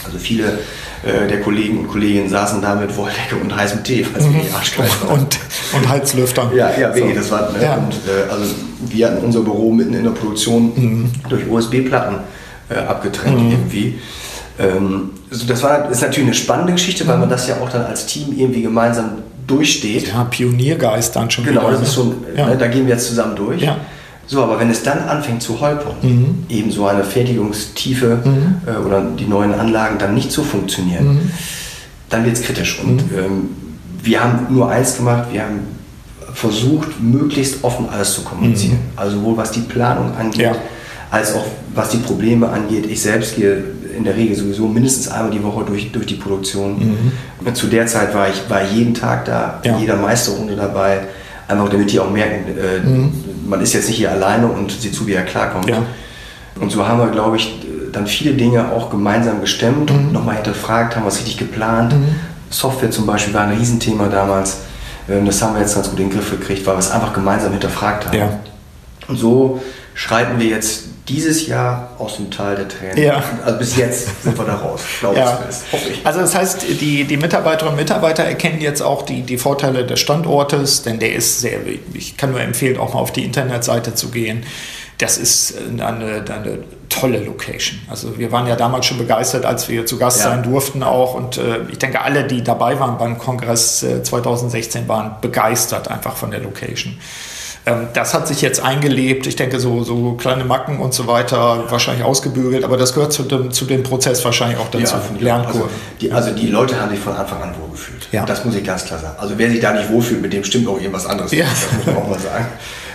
[0.04, 0.60] Also viele
[1.04, 4.40] äh, der Kollegen und Kolleginnen saßen da mit Wolldecke und heißem Tee, falls mhm.
[4.40, 5.38] die arschkalt und,
[5.74, 6.50] und Heizlüftern.
[6.54, 7.20] Ja, ja, wirklich, so.
[7.20, 7.62] das war, ne?
[7.62, 7.76] ja.
[7.76, 11.12] und äh, also wir hatten unser Büro mitten in der Produktion mhm.
[11.28, 12.16] durch USB-Platten
[12.68, 13.50] äh, abgetrennt mhm.
[13.50, 13.98] irgendwie.
[14.58, 17.84] Ähm, also das war, ist natürlich eine spannende Geschichte, weil man das ja auch dann
[17.84, 20.08] als Team irgendwie gemeinsam durchsteht.
[20.08, 21.78] Ja, Pioniergeist dann schon genau, wieder.
[21.78, 22.04] Das ist ne?
[22.04, 22.46] schon, ja.
[22.46, 23.62] ne, da gehen wir jetzt zusammen durch.
[23.62, 23.76] Ja.
[24.28, 26.44] So, aber wenn es dann anfängt zu holpern, mhm.
[26.50, 28.56] eben so eine Fertigungstiefe mhm.
[28.66, 31.30] äh, oder die neuen Anlagen dann nicht so funktionieren, mhm.
[32.10, 32.78] dann wird es kritisch.
[32.84, 33.18] Und mhm.
[33.18, 33.48] ähm,
[34.02, 35.60] wir haben nur eins gemacht, wir haben
[36.34, 38.74] versucht, möglichst offen alles zu kommunizieren.
[38.74, 38.98] Mhm.
[38.98, 40.56] Also sowohl was die Planung angeht, ja.
[41.10, 42.84] als auch was die Probleme angeht.
[42.86, 43.64] Ich selbst gehe
[43.96, 47.12] in der Regel sowieso mindestens einmal die Woche durch, durch die Produktion.
[47.42, 47.54] Mhm.
[47.54, 49.78] Zu der Zeit war ich war jeden Tag da, ja.
[49.78, 51.00] jeder Meisterrunde dabei
[51.48, 53.10] Einfach damit die auch merken, äh, mhm.
[53.48, 55.68] Man ist jetzt nicht hier alleine und sieht zu, wie er klarkommt.
[55.68, 55.82] Ja.
[56.60, 57.60] Und so haben wir, glaube ich,
[57.92, 59.98] dann viele Dinge auch gemeinsam gestemmt mhm.
[59.98, 61.92] und nochmal hinterfragt, haben es richtig geplant.
[61.94, 62.16] Mhm.
[62.50, 64.58] Software zum Beispiel war ein Riesenthema damals.
[65.08, 67.12] Ähm, das haben wir jetzt ganz gut in den Griff gekriegt, weil wir es einfach
[67.12, 68.18] gemeinsam hinterfragt haben.
[68.18, 68.40] Ja.
[69.06, 69.62] Und so
[69.94, 72.98] schreiten wir jetzt dieses Jahr aus dem Tal der Tränen.
[72.98, 73.22] Ja.
[73.44, 75.40] Also bis jetzt sind wir da raus, glaube ja.
[75.48, 76.06] ich.
[76.06, 80.00] Also das heißt, die, die Mitarbeiterinnen und Mitarbeiter erkennen jetzt auch die, die Vorteile des
[80.00, 81.60] Standortes, denn der ist sehr,
[81.94, 84.44] ich kann nur empfehlen, auch mal auf die Internetseite zu gehen.
[84.98, 87.78] Das ist eine, eine tolle Location.
[87.88, 90.30] Also wir waren ja damals schon begeistert, als wir zu Gast ja.
[90.30, 91.14] sein durften auch.
[91.14, 96.16] Und äh, ich denke, alle, die dabei waren beim Kongress äh, 2016, waren begeistert einfach
[96.16, 96.98] von der Location.
[97.68, 99.26] Ähm, das hat sich jetzt eingelebt.
[99.26, 103.22] Ich denke, so, so kleine Macken und so weiter wahrscheinlich ausgebügelt, aber das gehört zu
[103.24, 104.94] dem, zu dem Prozess wahrscheinlich auch dazu.
[104.94, 105.64] Ja, Lernkurve.
[105.64, 108.08] Also die, also die Leute haben sich von Anfang an wohlgefühlt.
[108.12, 108.24] Ja.
[108.24, 109.16] Das muss ich ganz klar sagen.
[109.18, 111.32] Also wer sich da nicht wohlfühlt, mit dem stimmt auch irgendwas anderes.
[111.32, 111.44] Ja.
[111.44, 112.46] Das muss man auch mal sagen.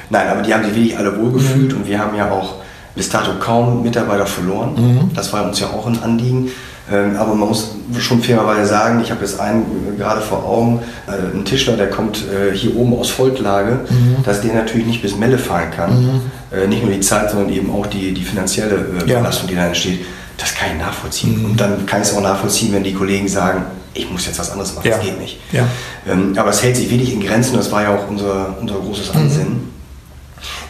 [0.09, 1.79] Nein, aber die haben sich wirklich alle wohlgefühlt mhm.
[1.79, 2.55] und wir haben ja auch
[2.95, 4.75] bis dato kaum Mitarbeiter verloren.
[4.75, 5.11] Mhm.
[5.15, 6.51] Das war uns ja auch ein Anliegen.
[6.91, 11.33] Ähm, aber man muss schon fairerweise sagen, ich habe jetzt einen gerade vor Augen, äh,
[11.33, 14.23] einen Tischler, der kommt äh, hier oben aus Volklage, mhm.
[14.23, 16.03] dass der natürlich nicht bis Melle fahren kann.
[16.03, 16.21] Mhm.
[16.51, 19.19] Äh, nicht nur die Zeit, sondern eben auch die, die finanzielle äh, ja.
[19.19, 20.01] Belastung, die da entsteht.
[20.37, 21.39] Das kann ich nachvollziehen.
[21.39, 21.45] Mhm.
[21.45, 24.51] Und dann kann ich es auch nachvollziehen, wenn die Kollegen sagen, ich muss jetzt was
[24.51, 24.97] anderes machen, ja.
[24.97, 25.39] das geht nicht.
[25.51, 25.65] Ja.
[26.09, 29.11] Ähm, aber es hält sich wenig in Grenzen, das war ja auch unser, unser großes
[29.11, 29.53] Ansinnen.
[29.53, 29.69] Mhm.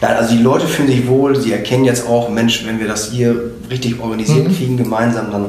[0.00, 3.10] Nein, also die Leute fühlen sich wohl, sie erkennen jetzt auch, Mensch, wenn wir das
[3.10, 4.56] hier richtig organisiert mhm.
[4.56, 5.46] kriegen gemeinsam, dann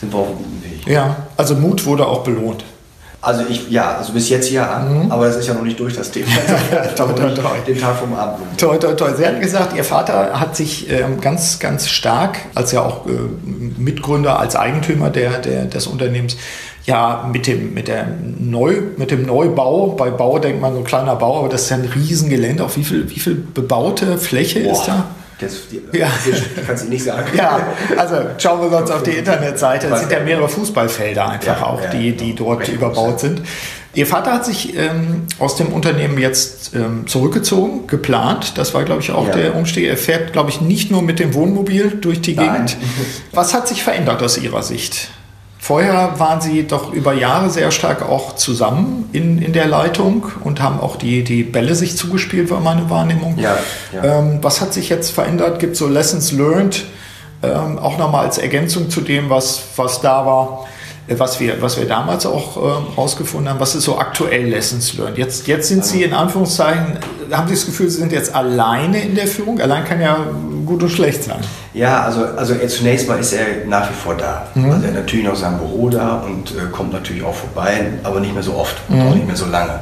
[0.00, 0.86] sind wir auf einem guten Weg.
[0.86, 2.64] Ja, also Mut wurde auch belohnt.
[3.20, 5.10] Also ich, ja, also bis jetzt ja, mhm.
[5.10, 6.28] aber es ist ja noch nicht durch das Thema.
[6.96, 7.50] toi, toi, toi.
[7.66, 8.58] Den Tag vom Abend.
[8.58, 9.12] Toi, toi, toi.
[9.12, 13.10] Sie hatten gesagt, Ihr Vater hat sich ähm, ganz, ganz stark, als ja auch äh,
[13.76, 16.36] Mitgründer, als Eigentümer der, der, des Unternehmens,
[16.86, 18.06] ja mit dem, mit, der
[18.38, 21.70] Neu, mit dem Neubau, bei Bau denkt man so ein kleiner Bau, aber das ist
[21.70, 22.64] ja ein Riesengelände.
[22.64, 24.72] Auf wie viel, wie viel bebaute Fläche Boah.
[24.72, 25.06] ist da?
[25.40, 26.08] Das, die, ja.
[26.66, 27.28] kannst du nicht sagen.
[27.36, 27.60] Ja,
[27.96, 29.88] also schauen wir uns auf die Internetseite.
[29.88, 33.42] Es sind ja mehrere Fußballfelder einfach ja, auch, ja, die, die dort überbaut sind.
[33.94, 38.58] Ihr Vater hat sich ähm, aus dem Unternehmen jetzt ähm, zurückgezogen, geplant.
[38.58, 39.34] Das war, glaube ich, auch ja.
[39.34, 39.86] der Umstieg.
[39.86, 42.66] Er fährt, glaube ich, nicht nur mit dem Wohnmobil durch die Nein.
[42.66, 42.76] Gegend.
[43.32, 45.10] Was hat sich verändert aus Ihrer Sicht?
[45.60, 50.62] Vorher waren sie doch über Jahre sehr stark auch zusammen in, in der Leitung und
[50.62, 53.36] haben auch die, die Bälle sich zugespielt, war meine Wahrnehmung.
[53.38, 53.58] Ja,
[53.92, 54.20] ja.
[54.20, 55.58] Ähm, was hat sich jetzt verändert?
[55.58, 56.84] Gibt es so Lessons learned,
[57.42, 60.66] ähm, auch nochmal als Ergänzung zu dem, was, was da war?
[61.16, 65.16] Was wir, was wir damals auch äh, rausgefunden haben, was ist so aktuell Lessons Learned.
[65.16, 66.98] Jetzt, jetzt sind Sie in Anführungszeichen,
[67.30, 69.60] haben Sie das Gefühl, Sie sind jetzt alleine in der Führung?
[69.60, 70.26] Allein kann ja
[70.66, 71.38] gut und schlecht sein.
[71.72, 74.48] Ja, also, also zunächst mal ist er nach wie vor da.
[74.54, 74.70] Mhm.
[74.70, 78.20] Also er hat natürlich noch sein Büro da und äh, kommt natürlich auch vorbei, aber
[78.20, 79.08] nicht mehr so oft und mhm.
[79.08, 79.80] auch nicht mehr so lange.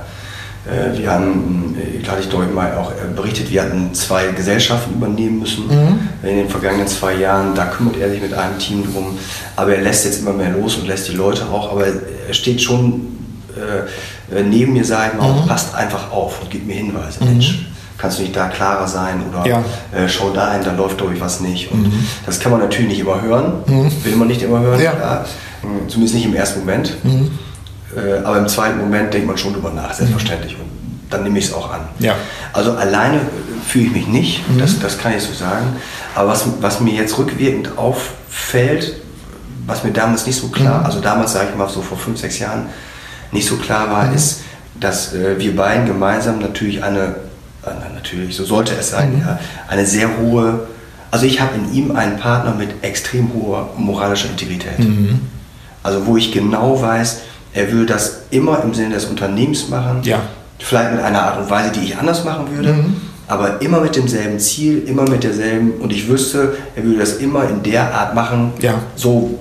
[0.67, 4.29] Äh, wir haben, äh, hatte ich glaube ich mal auch äh, berichtet, wir hatten zwei
[4.29, 6.01] Gesellschaften übernehmen müssen mhm.
[6.23, 7.55] in den vergangenen zwei Jahren.
[7.55, 9.19] Da kümmert er sich mit einem Team drum.
[9.55, 11.73] Aber er lässt jetzt immer mehr los und lässt die Leute auch.
[11.73, 13.17] Aber er steht schon
[13.57, 15.49] äh, neben mir, sagen auch, mhm.
[15.49, 17.23] passt einfach auf und gibt mir Hinweise.
[17.23, 17.31] Mhm.
[17.31, 19.59] Mensch, kannst du nicht da klarer sein oder ja.
[19.93, 21.71] äh, schau da hin, da läuft glaube ich was nicht.
[21.71, 22.07] Und mhm.
[22.27, 23.91] das kann man natürlich nicht immer hören, mhm.
[24.05, 24.93] will man nicht immer hören, ja.
[24.93, 25.25] Ja.
[25.87, 26.97] zumindest nicht im ersten Moment.
[27.97, 28.09] Mhm.
[28.09, 30.55] Äh, aber im zweiten Moment denkt man schon drüber nach, selbstverständlich.
[30.55, 30.71] Und
[31.11, 31.81] dann nehme ich es auch an.
[31.99, 32.15] Ja.
[32.53, 33.21] Also alleine
[33.67, 34.59] fühle ich mich nicht, mhm.
[34.59, 35.77] das, das kann ich so sagen.
[36.15, 38.95] Aber was, was mir jetzt rückwirkend auffällt,
[39.67, 40.87] was mir damals nicht so klar, mhm.
[40.87, 42.67] also damals sage ich mal so vor fünf, sechs Jahren,
[43.33, 44.15] nicht so klar war, mhm.
[44.15, 44.43] ist,
[44.79, 47.17] dass äh, wir beiden gemeinsam natürlich eine,
[47.65, 49.21] äh, natürlich, so sollte es sein, mhm.
[49.21, 50.67] ja, eine sehr hohe,
[51.11, 54.79] also ich habe in ihm einen Partner mit extrem hoher moralischer Integrität.
[54.79, 55.21] Mhm.
[55.83, 57.21] Also wo ich genau weiß,
[57.57, 60.01] er will das immer im Sinne des Unternehmens machen.
[60.03, 60.21] Ja.
[60.59, 62.75] Vielleicht mit einer Art und Weise, die ich anders machen würde.
[62.75, 62.97] Mhm.
[63.29, 65.73] Aber immer mit demselben Ziel, immer mit derselben.
[65.81, 68.75] Und ich wüsste, er würde das immer in der Art machen, ja.
[68.95, 69.39] so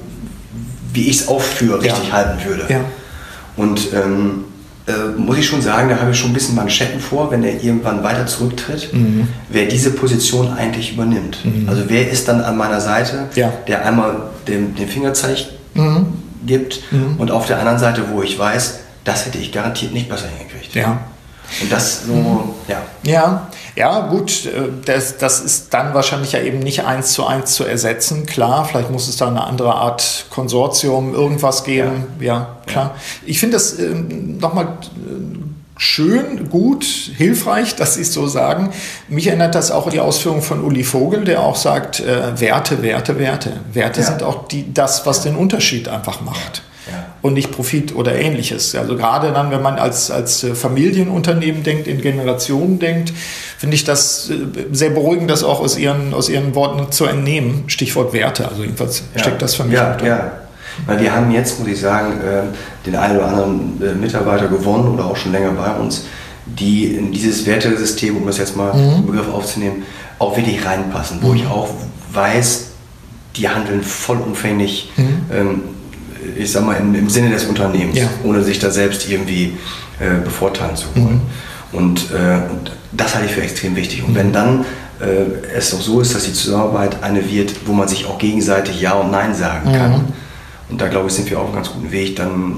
[0.93, 2.13] wie ich es auch für richtig ja.
[2.13, 2.65] halten würde.
[2.69, 2.80] Ja.
[3.58, 4.45] Und ähm,
[4.88, 7.62] äh, muss ich schon sagen, da habe ich schon ein bisschen Manschetten vor, wenn er
[7.62, 9.28] irgendwann weiter zurücktritt, mhm.
[9.49, 11.39] wer diese Position eigentlich übernimmt.
[11.43, 11.67] Mhm.
[11.67, 13.51] Also wer ist dann an meiner Seite, ja.
[13.67, 14.15] der einmal
[14.47, 17.16] den, den Finger zeigt, mhm gibt mhm.
[17.18, 20.76] und auf der anderen Seite, wo ich weiß, das hätte ich garantiert nicht besser hingekriegt.
[20.76, 21.00] Ja.
[21.62, 22.40] Und das so, mhm.
[22.68, 22.82] ja.
[23.04, 27.54] Ja, ja, gut, äh, das, das ist dann wahrscheinlich ja eben nicht eins zu eins
[27.54, 28.26] zu ersetzen.
[28.26, 32.08] Klar, vielleicht muss es da eine andere Art Konsortium, irgendwas geben.
[32.20, 32.86] Ja, ja klar.
[32.96, 33.02] Ja.
[33.26, 34.78] Ich finde das äh, nochmal
[35.78, 38.72] schön, gut, hilfreich, dass Sie es so sagen.
[39.08, 42.82] Mich erinnert das auch an die Ausführung von Uli Vogel, der auch sagt, äh, Werte,
[42.82, 43.54] Werte, Werte.
[43.74, 44.08] Werte ja.
[44.08, 46.64] sind auch die, das, was den Unterschied einfach macht.
[46.88, 47.06] Ja.
[47.22, 48.76] Und nicht Profit oder ähnliches.
[48.76, 53.12] Also gerade dann, wenn man als, als äh, Familienunternehmen denkt, in Generationen denkt,
[53.58, 54.36] finde ich das äh,
[54.72, 57.64] sehr beruhigend, das auch aus Ihren, aus Ihren Worten zu entnehmen.
[57.68, 58.48] Stichwort Werte.
[58.48, 59.22] Also jedenfalls ja.
[59.22, 60.32] steckt das für mich ja, Ja.
[60.86, 62.50] Weil wir haben jetzt, muss ich sagen, ähm,
[62.86, 66.06] den einen oder anderen äh, Mitarbeiter gewonnen oder auch schon länger bei uns,
[66.46, 68.98] die in dieses Wertesystem, um das jetzt mal mhm.
[68.98, 69.84] im Begriff aufzunehmen,
[70.20, 71.36] auch wirklich reinpassen, wo mhm.
[71.38, 71.70] ich auch
[72.14, 72.68] weiß,
[73.36, 75.26] die handeln vollumfänglich, mhm.
[75.32, 75.62] ähm,
[76.38, 78.08] ich sag mal, im, im Sinne des Unternehmens, ja.
[78.24, 79.58] ohne sich da selbst irgendwie
[80.00, 81.22] äh, bevorteilen zu wollen.
[81.72, 81.78] Mhm.
[81.78, 84.04] Und, äh, und, das halte ich für extrem wichtig.
[84.08, 84.34] Und wenn mhm.
[84.34, 84.66] dann
[85.02, 88.80] äh, es doch so ist, dass die Zusammenarbeit eine wird, wo man sich auch gegenseitig
[88.80, 90.08] Ja und Nein sagen kann, mhm.
[90.69, 92.15] Und da glaube ich, sind wir auf einem ganz guten Weg.
[92.15, 92.58] Dann,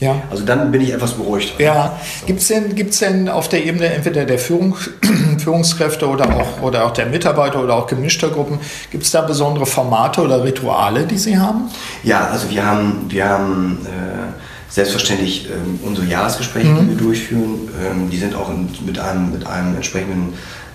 [0.00, 0.22] ja.
[0.30, 1.54] Also dann bin ich etwas beruhigt.
[1.58, 1.98] Ja.
[2.20, 2.26] So.
[2.26, 4.76] Gibt es denn, gibt's denn auf der Ebene entweder der Führung,
[5.38, 8.58] Führungskräfte oder auch, oder auch der Mitarbeiter oder auch gemischter Gruppen,
[8.90, 11.70] gibt es da besondere Formate oder Rituale, die Sie haben?
[12.02, 16.80] Ja, also wir haben, wir haben äh, selbstverständlich ähm, unsere Jahresgespräche, mhm.
[16.80, 17.68] die wir durchführen.
[17.84, 20.32] Ähm, die sind auch in, mit, einem, mit einem entsprechenden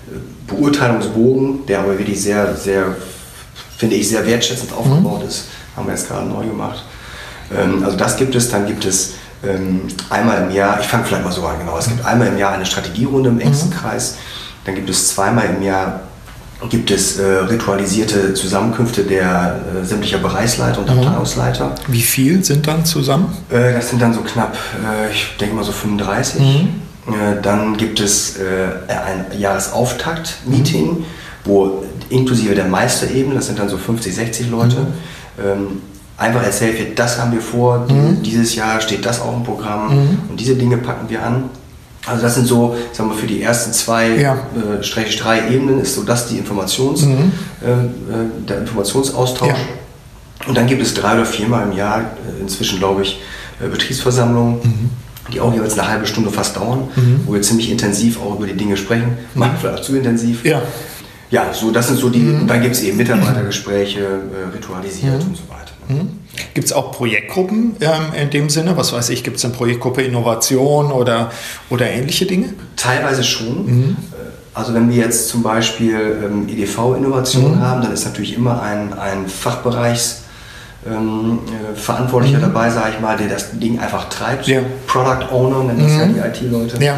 [0.07, 2.95] äh, Beurteilungsbogen, der aber wirklich sehr, sehr
[3.77, 5.45] finde ich, sehr wertschätzend aufgebaut ist.
[5.75, 6.83] Haben wir jetzt gerade neu gemacht.
[7.55, 8.49] Ähm, also das gibt es.
[8.49, 9.13] Dann gibt es
[9.43, 11.77] ähm, einmal im Jahr, ich fange vielleicht mal so an, genau.
[11.77, 14.17] Es gibt einmal im Jahr eine Strategierunde im engsten Kreis.
[14.65, 16.01] Dann gibt es zweimal im Jahr
[16.69, 21.75] gibt es äh, ritualisierte Zusammenkünfte der äh, sämtlicher Bereichsleiter und Abteilungsleiter.
[21.87, 23.35] Wie viel sind dann zusammen?
[23.49, 26.41] Äh, das sind dann so knapp, äh, ich denke mal so 35.
[26.41, 31.05] Äh, dann gibt es äh, ein Jahresauftakt-Meeting, mhm.
[31.45, 35.43] wo inklusive der Meisterebene, das sind dann so 50, 60 Leute, mhm.
[35.43, 35.67] ähm,
[36.17, 38.23] einfach erzählt wird, das haben wir vor, mhm.
[38.23, 40.19] dieses Jahr steht das auf dem Programm mhm.
[40.29, 41.45] und diese Dinge packen wir an.
[42.05, 44.33] Also das sind so, sagen wir, für die ersten zwei, ja.
[44.33, 47.31] äh, Strich drei Ebenen ist so das die Informations, mhm.
[47.61, 47.75] äh, äh
[48.47, 49.49] der Informationsaustausch.
[49.49, 49.55] Ja.
[50.47, 53.19] Und dann gibt es drei oder viermal im Jahr, äh, inzwischen glaube ich,
[53.61, 54.89] äh, Betriebsversammlungen, mhm.
[55.33, 57.21] die auch jeweils eine halbe Stunde fast dauern, mhm.
[57.25, 60.45] wo wir ziemlich intensiv auch über die Dinge sprechen, manchmal vielleicht auch zu intensiv.
[60.45, 60.61] Ja.
[61.29, 62.47] Ja, so das sind so die, mhm.
[62.47, 65.29] dann gibt es eben Mitarbeitergespräche, äh, ritualisiert mhm.
[65.29, 65.73] und so weiter.
[65.89, 66.19] Mhm.
[66.53, 68.77] Gibt es auch Projektgruppen ähm, in dem Sinne?
[68.77, 71.31] Was weiß ich, gibt es eine Projektgruppe Innovation oder,
[71.69, 72.53] oder ähnliche Dinge?
[72.75, 73.65] Teilweise schon.
[73.65, 73.97] Mhm.
[74.53, 77.61] Also wenn wir jetzt zum Beispiel ähm, EDV-Innovation mhm.
[77.61, 80.23] haben, dann ist natürlich immer ein, ein Fachbereichs...
[80.85, 82.43] Ähm, äh, Verantwortlicher mhm.
[82.43, 84.47] dabei, sage ich mal, der das Ding einfach treibt.
[84.47, 84.61] Ja.
[84.85, 86.13] Product Owner nennen das ja mhm.
[86.13, 86.81] die IT-Leute.
[86.81, 86.97] Ja.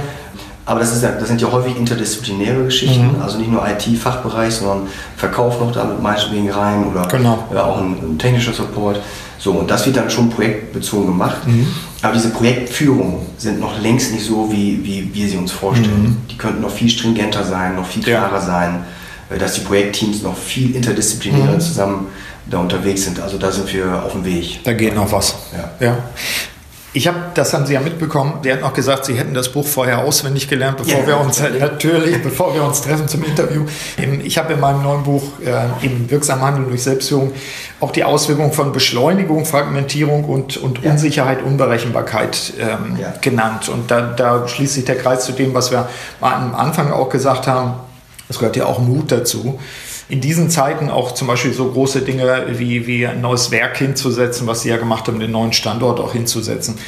[0.65, 3.21] Aber das, ist ja, das sind ja häufig interdisziplinäre Geschichten, mhm.
[3.21, 7.43] also nicht nur IT-Fachbereich, sondern Verkauf noch damit meinetwegen rein oder genau.
[7.53, 8.99] ja, auch ein, ein, technischer Support.
[9.39, 11.47] So, und das wird dann schon projektbezogen gemacht.
[11.47, 11.65] Mhm.
[12.01, 16.03] Aber diese Projektführungen sind noch längst nicht so, wie, wie wir sie uns vorstellen.
[16.03, 16.17] Mhm.
[16.29, 18.41] Die könnten noch viel stringenter sein, noch viel klarer ja.
[18.41, 18.83] sein,
[19.29, 21.61] äh, dass die Projektteams noch viel interdisziplinärer mhm.
[21.61, 22.07] zusammen
[22.49, 23.19] da unterwegs sind.
[23.19, 24.63] Also da sind wir auf dem Weg.
[24.63, 25.35] Da geht noch was.
[25.53, 25.87] Ja.
[25.87, 25.97] ja.
[26.91, 29.65] Ich habe, das haben Sie ja mitbekommen, Sie hatten auch gesagt, Sie hätten das Buch
[29.67, 33.65] vorher auswendig gelernt, bevor ja, wir uns, natürlich, bevor wir uns treffen zum Interview.
[34.23, 37.31] Ich habe in meinem neuen Buch, äh, im Wirksamen Handeln durch Selbstführung,
[37.79, 40.91] auch die Auswirkungen von Beschleunigung, Fragmentierung und, und ja.
[40.91, 43.13] Unsicherheit, Unberechenbarkeit ähm, ja.
[43.21, 43.69] genannt.
[43.69, 45.87] Und da, da schließt sich der Kreis zu dem, was wir
[46.21, 47.75] am Anfang auch gesagt haben.
[48.29, 49.59] Es gehört ja auch Mut dazu
[50.09, 54.47] in diesen Zeiten auch zum Beispiel so große Dinge wie, wie ein neues Werk hinzusetzen,
[54.47, 56.79] was Sie ja gemacht haben, den neuen Standort auch hinzusetzen.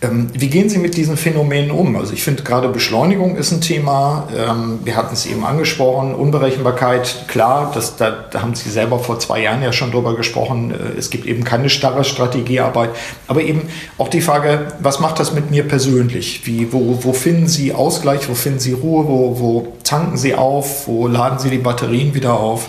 [0.00, 1.96] Ähm, wie gehen Sie mit diesen Phänomenen um?
[1.96, 4.28] Also ich finde gerade Beschleunigung ist ein Thema.
[4.36, 9.18] Ähm, wir hatten es eben angesprochen, Unberechenbarkeit, klar, das, da, da, haben Sie selber vor
[9.18, 10.70] zwei Jahren ja schon drüber gesprochen.
[10.70, 12.90] Äh, es gibt eben keine starre Strategiearbeit.
[13.26, 13.62] Aber eben
[13.98, 16.46] auch die Frage, was macht das mit mir persönlich?
[16.46, 20.86] Wie, wo, wo finden Sie Ausgleich, wo finden Sie Ruhe, wo, wo tanken Sie auf,
[20.86, 22.68] wo laden Sie die Batterien wieder auf?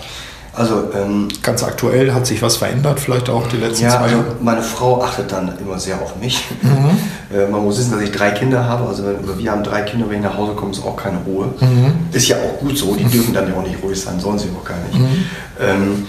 [0.53, 4.23] Also ähm, ganz aktuell hat sich was verändert, vielleicht auch die letzten ja, zwei Jahre.
[4.23, 6.43] Also meine Frau achtet dann immer sehr auf mich.
[6.61, 6.69] Mhm.
[7.31, 8.87] Äh, man muss wissen, dass ich drei Kinder habe.
[8.87, 9.03] Also
[9.37, 11.53] wir haben drei Kinder, wenn ich nach Hause komme, ist auch keine Ruhe.
[11.59, 11.93] Mhm.
[12.11, 12.95] Ist ja auch gut so.
[12.95, 14.97] Die dürfen dann ja auch nicht ruhig sein, sollen sie auch gar nicht.
[14.97, 15.25] Mhm.
[15.61, 16.07] Ähm,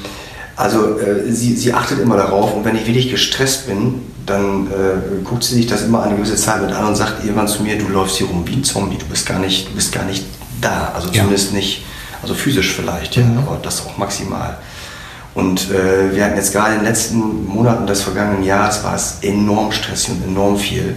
[0.56, 5.22] also äh, sie, sie achtet immer darauf und wenn ich wirklich gestresst bin, dann äh,
[5.24, 7.78] guckt sie sich das immer eine gewisse Zeit mit an und sagt irgendwann zu mir,
[7.78, 10.24] du läufst hier rum wie ein Zombie, du bist gar nicht, du bist gar nicht
[10.60, 10.92] da.
[10.94, 11.56] Also zumindest ja.
[11.56, 11.82] nicht
[12.22, 13.38] also physisch vielleicht, ja, mhm.
[13.38, 14.58] aber das auch maximal.
[15.34, 19.18] Und äh, wir hatten jetzt gerade in den letzten Monaten des vergangenen Jahres war es
[19.22, 20.96] enorm stressig und enorm viel.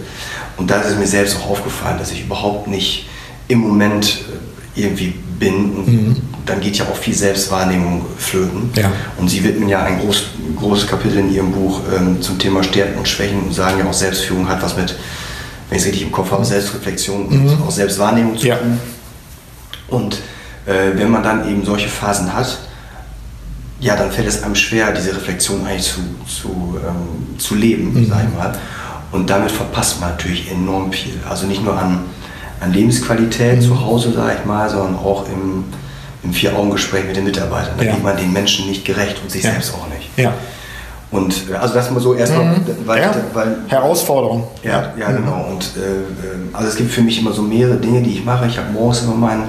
[0.56, 3.08] Und da ist es mir selbst auch aufgefallen, dass ich überhaupt nicht
[3.48, 4.24] im Moment
[4.76, 5.74] äh, irgendwie bin.
[5.76, 6.16] Und mhm.
[6.46, 8.70] dann geht ja auch viel Selbstwahrnehmung flöten.
[8.74, 8.90] Ja.
[9.18, 10.24] Und Sie widmen ja ein groß,
[10.58, 13.92] großes Kapitel in Ihrem Buch ähm, zum Thema Stärken und Schwächen und sagen ja auch,
[13.92, 14.96] Selbstführung hat was mit,
[15.68, 17.48] wenn ich es richtig im Kopf habe, Selbstreflexion mhm.
[17.48, 18.48] und auch Selbstwahrnehmung zu tun.
[18.48, 18.58] Ja.
[19.96, 20.18] Und
[20.66, 22.58] äh, wenn man dann eben solche Phasen hat,
[23.80, 28.06] ja, dann fällt es einem schwer, diese Reflexion eigentlich zu, zu, ähm, zu leben, mhm.
[28.08, 28.56] sag ich mal.
[29.12, 31.14] Und damit verpasst man natürlich enorm viel.
[31.28, 32.00] Also nicht nur an,
[32.60, 33.60] an Lebensqualität mhm.
[33.60, 35.64] zu Hause, sag ich mal, sondern auch im,
[36.22, 37.74] im Vier-Augen-Gespräch mit den Mitarbeitern.
[37.76, 37.92] Da ja.
[37.92, 39.50] geht man den Menschen nicht gerecht und sich ja.
[39.50, 40.08] selbst auch nicht.
[40.16, 40.32] Ja.
[41.10, 42.64] Und äh, also das mal so erstmal, mhm.
[42.86, 43.14] weil, ja.
[43.34, 44.48] weil, Herausforderung.
[44.62, 45.46] Ja, ja, genau.
[45.50, 48.46] Und äh, ähm, also es gibt für mich immer so mehrere Dinge, die ich mache.
[48.46, 49.44] Ich habe morgens immer meinen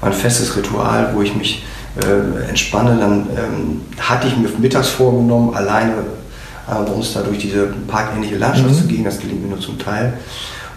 [0.00, 1.64] mein festes Ritual, wo ich mich
[2.02, 2.98] äh, entspanne.
[2.98, 8.36] Dann ähm, hatte ich mir mittags vorgenommen, alleine äh, bei uns da durch diese parkähnliche
[8.36, 8.74] Landschaft mhm.
[8.74, 9.04] zu gehen.
[9.04, 10.14] Das gelingt mir nur zum Teil.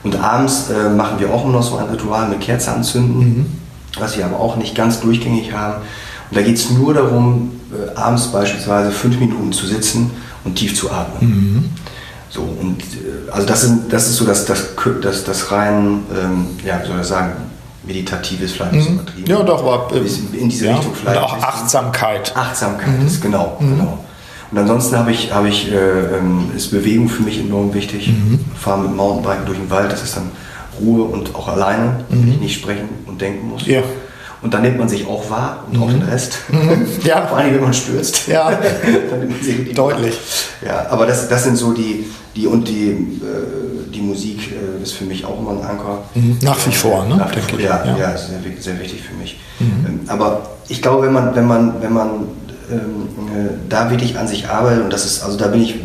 [0.03, 3.45] Und abends äh, machen wir auch immer noch so ein Ritual mit Kerze anzünden, mhm.
[3.99, 5.81] was wir aber auch nicht ganz durchgängig haben.
[6.29, 10.12] Und da geht es nur darum, äh, abends beispielsweise fünf Minuten zu sitzen
[10.43, 11.29] und tief zu atmen.
[11.29, 11.69] Mhm.
[12.29, 14.69] So, und äh, also das, sind, das ist so das, das,
[15.01, 17.34] das, das rein, ähm, ja, wie soll ich sagen,
[17.84, 18.96] meditatives vielleicht mhm.
[18.96, 19.30] übertrieben.
[19.30, 21.17] Ja, doch, aber äh, in diese ja, Richtung vielleicht.
[21.17, 22.36] Und auch Achtsamkeit.
[22.36, 23.08] Achtsamkeit mhm.
[23.08, 23.78] ist genau, mhm.
[23.78, 24.06] genau.
[24.52, 28.10] Und ansonsten habe ich, habe ich, äh, ähm, ist Bewegung für mich enorm wichtig.
[28.10, 28.39] Mhm.
[28.60, 30.30] Fahre mit Mountainbiken durch den Wald, das ist dann
[30.80, 32.41] Ruhe und auch alleine, wenn ich mhm.
[32.41, 33.65] nicht sprechen und denken muss.
[33.65, 33.82] Ja.
[34.41, 36.39] Und dann nimmt man sich auch wahr und auch den Rest.
[36.50, 36.88] Mhm.
[37.04, 37.28] Ja.
[37.28, 38.28] Vor allem, wenn man stürzt.
[38.28, 38.52] Ja.
[39.10, 40.17] dann nimmt man sich Deutlich.
[40.62, 40.74] Wahr.
[40.74, 44.93] Ja, aber das, das sind so die, die und die, äh, die Musik äh, ist
[44.93, 46.04] für mich auch immer ein Anker.
[46.15, 46.39] Mhm.
[46.41, 47.17] Nach wie vor, ne?
[47.17, 47.97] Nach vor, ja, ja.
[47.97, 49.39] ja sehr, sehr wichtig für mich.
[49.60, 49.86] Mhm.
[49.86, 52.10] Ähm, aber ich glaube, wenn man, wenn man, wenn man
[52.71, 55.75] ähm, äh, da wirklich an sich arbeitet, und das ist, also da bin ich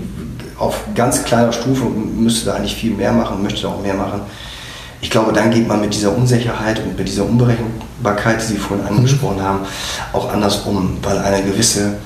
[0.59, 3.95] auf ganz kleiner Stufe und müsste da eigentlich viel mehr machen, möchte da auch mehr
[3.95, 4.21] machen.
[5.01, 8.87] Ich glaube, dann geht man mit dieser Unsicherheit und mit dieser Unberechenbarkeit, die Sie vorhin
[8.87, 8.99] mhm.
[8.99, 9.43] angesprochen mhm.
[9.43, 9.59] haben,
[10.13, 11.99] auch anders um, weil eine gewisse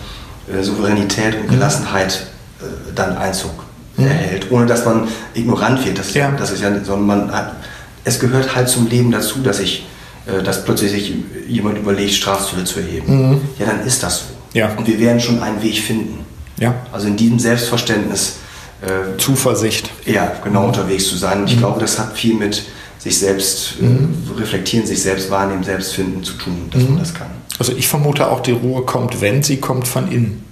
[0.52, 1.50] äh, Souveränität und mhm.
[1.50, 2.26] Gelassenheit
[2.60, 3.69] äh, dann Einzug.
[4.06, 5.98] Erhält, ohne dass man ignorant wird.
[5.98, 6.30] Das, ja.
[6.32, 7.56] das ist ja, sondern man hat,
[8.04, 9.86] es gehört halt zum Leben dazu, dass ich,
[10.26, 11.14] äh, dass plötzlich sich
[11.48, 13.30] jemand überlegt, Strafzölle zu erheben.
[13.30, 13.40] Mhm.
[13.58, 14.58] Ja, dann ist das so.
[14.58, 14.72] Ja.
[14.76, 16.24] Und wir werden schon einen Weg finden.
[16.58, 16.74] Ja.
[16.92, 18.36] Also in diesem Selbstverständnis.
[18.82, 19.90] Äh, Zuversicht.
[20.06, 20.68] Ja, genau mhm.
[20.68, 21.42] unterwegs zu sein.
[21.42, 21.60] Und ich mhm.
[21.60, 22.64] glaube, das hat viel mit
[22.98, 24.14] sich selbst äh, mhm.
[24.38, 26.98] reflektieren, sich selbst wahrnehmen, selbst finden zu tun, dass man mhm.
[26.98, 27.28] das kann.
[27.58, 30.44] Also ich vermute auch, die Ruhe kommt, wenn sie kommt von innen.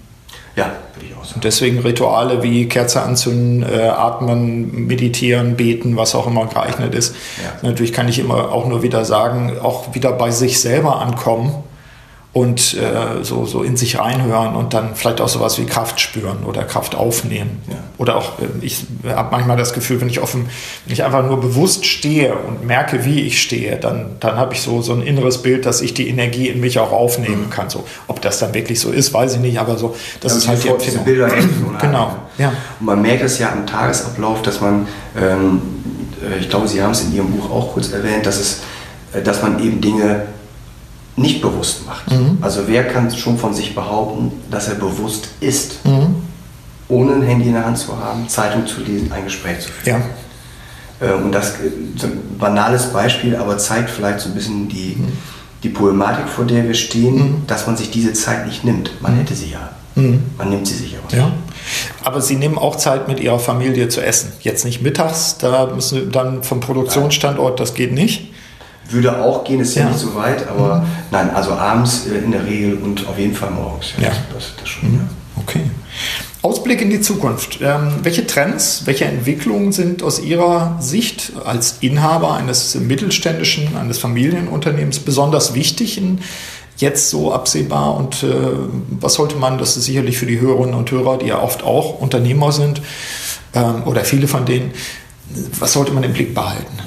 [0.58, 1.36] Ja, würde ich auch sagen.
[1.36, 7.14] Und deswegen Rituale wie Kerze anzünden, äh, atmen, meditieren, beten, was auch immer geeignet ist.
[7.42, 7.68] Ja.
[7.68, 11.54] Natürlich kann ich immer auch nur wieder sagen, auch wieder bei sich selber ankommen
[12.34, 16.44] und äh, so, so in sich reinhören und dann vielleicht auch sowas wie Kraft spüren
[16.44, 17.62] oder Kraft aufnehmen.
[17.68, 17.76] Ja.
[17.96, 20.46] Oder auch, äh, ich habe manchmal das Gefühl, wenn ich offen,
[20.84, 24.60] wenn ich einfach nur bewusst stehe und merke, wie ich stehe, dann, dann habe ich
[24.60, 27.50] so, so ein inneres Bild, dass ich die Energie in mich auch aufnehmen mhm.
[27.50, 27.70] kann.
[27.70, 30.48] So, ob das dann wirklich so ist, weiß ich nicht, aber so, das ja, ist
[30.48, 31.04] halt die Empfindung.
[31.04, 31.28] Bilder
[31.80, 32.52] genau, ja.
[32.78, 34.86] Und man merkt es ja im Tagesablauf, dass man,
[35.18, 35.62] ähm,
[36.22, 38.60] äh, ich glaube, Sie haben es in Ihrem Buch auch kurz erwähnt, dass es,
[39.14, 40.26] äh, dass man eben Dinge
[41.18, 42.10] nicht bewusst macht.
[42.10, 42.38] Mhm.
[42.40, 46.16] Also wer kann schon von sich behaupten, dass er bewusst ist, mhm.
[46.88, 50.02] ohne ein Handy in der Hand zu haben, Zeitung zu lesen, ein Gespräch zu führen.
[51.00, 51.08] Ja.
[51.08, 51.54] Äh, und das
[51.96, 55.12] ist ein banales Beispiel, aber zeigt vielleicht so ein bisschen die, mhm.
[55.62, 57.42] die Problematik, vor der wir stehen, mhm.
[57.46, 58.90] dass man sich diese Zeit nicht nimmt.
[59.00, 59.18] Man mhm.
[59.18, 59.70] hätte sie ja.
[59.94, 60.22] Mhm.
[60.36, 61.32] Man nimmt sie sich aber ja.
[62.02, 64.32] Aber Sie nehmen auch Zeit mit Ihrer Familie zu essen.
[64.40, 68.32] Jetzt nicht mittags, da müssen Sie dann vom Produktionsstandort, das geht nicht.
[68.90, 70.86] Würde auch gehen, ist ja, ja nicht so weit, aber mhm.
[71.10, 73.92] nein, also abends äh, in der Regel und auf jeden Fall morgens.
[74.00, 74.96] Ja, Das, das schon, mhm.
[74.96, 75.08] ja.
[75.36, 75.60] Okay.
[76.42, 77.58] Ausblick in die Zukunft.
[77.60, 85.00] Ähm, welche Trends, welche Entwicklungen sind aus Ihrer Sicht als Inhaber eines mittelständischen, eines Familienunternehmens
[85.00, 86.20] besonders wichtig in
[86.76, 88.28] jetzt so absehbar und äh,
[89.00, 92.00] was sollte man, das ist sicherlich für die Hörerinnen und Hörer, die ja oft auch
[92.00, 92.80] Unternehmer sind
[93.52, 94.70] ähm, oder viele von denen,
[95.58, 96.78] was sollte man im Blick behalten?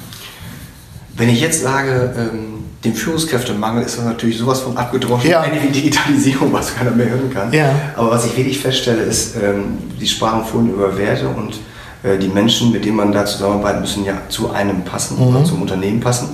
[1.15, 5.45] Wenn ich jetzt sage, ähm, dem Führungskräftemangel ist das natürlich sowas von abgedroschen, ja.
[5.62, 7.54] wie Digitalisierung, was keiner mehr hören kann.
[7.54, 7.71] Ja.
[7.95, 11.60] Aber was ich wirklich feststelle, ist, ähm, die sprachen vorhin über Werte und
[12.04, 15.28] äh, die Menschen, mit denen man da zusammenarbeitet, müssen ja zu einem passen mhm.
[15.28, 16.30] oder zum Unternehmen passen.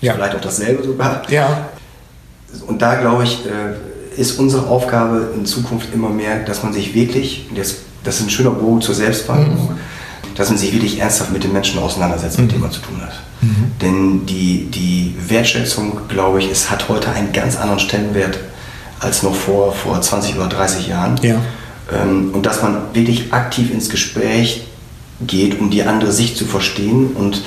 [0.00, 0.14] Ja.
[0.14, 1.22] Vielleicht auch dasselbe sogar.
[1.28, 1.68] Ja.
[2.66, 6.94] Und da glaube ich, äh, ist unsere Aufgabe in Zukunft immer mehr, dass man sich
[6.94, 9.97] wirklich, das, das ist ein schöner Bogen zur Selbstverantwortung, mhm
[10.38, 13.20] dass man sich wirklich ernsthaft mit den Menschen auseinandersetzt, mit denen man zu tun hat.
[13.40, 13.72] Mhm.
[13.82, 18.38] Denn die, die Wertschätzung, glaube ich, es hat heute einen ganz anderen Stellenwert
[19.00, 21.18] als noch vor, vor 20 oder 30 Jahren.
[21.22, 21.40] Ja.
[21.92, 24.62] Ähm, und dass man wirklich aktiv ins Gespräch
[25.26, 27.16] geht, um die andere Sicht zu verstehen.
[27.16, 27.42] Und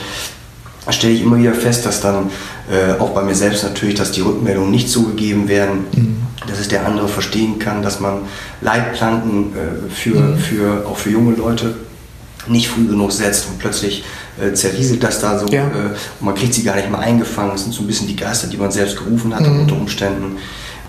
[0.85, 2.29] da stelle ich immer wieder fest, dass dann
[2.69, 6.17] äh, auch bei mir selbst natürlich, dass die Rückmeldungen nicht so gegeben werden, mhm.
[6.45, 8.23] dass es der andere verstehen kann, dass man
[8.59, 10.37] Leitplanken äh, für, mhm.
[10.37, 11.73] für, auch für junge Leute
[12.47, 14.03] nicht früh genug setzt und plötzlich
[14.41, 15.67] äh, zerrieselt das da so ja.
[15.67, 17.51] äh, und man kriegt sie gar nicht mehr eingefangen.
[17.51, 19.61] Das sind so ein bisschen die Geister, die man selbst gerufen hat mhm.
[19.61, 20.37] unter Umständen.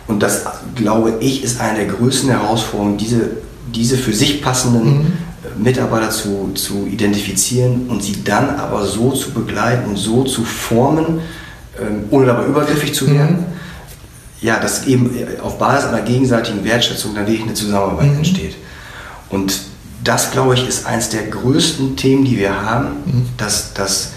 [0.06, 3.30] Und das, glaube ich, ist eine der größten Herausforderungen, diese,
[3.72, 5.12] diese für sich passenden mhm.
[5.44, 10.44] Äh, Mitarbeiter zu, zu identifizieren und sie dann aber so zu begleiten und so zu
[10.44, 11.20] formen,
[11.80, 13.38] ähm, ohne dabei übergriffig zu werden.
[13.38, 13.44] Mhm.
[14.40, 18.16] Ja, dass eben auf Basis einer gegenseitigen Wertschätzung dann wirklich eine Zusammenarbeit mhm.
[18.18, 18.56] entsteht.
[19.30, 19.71] Und
[20.04, 23.28] das, glaube ich, ist eines der größten Themen, die wir haben, mhm.
[23.36, 24.12] dass, dass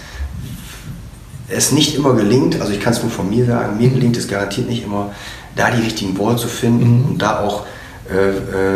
[1.48, 3.94] es nicht immer gelingt, also ich kann es nur von mir sagen, mir mhm.
[3.94, 5.12] gelingt es garantiert nicht immer,
[5.54, 7.06] da die richtigen Worte zu finden mhm.
[7.06, 7.66] und da auch
[8.10, 8.28] äh,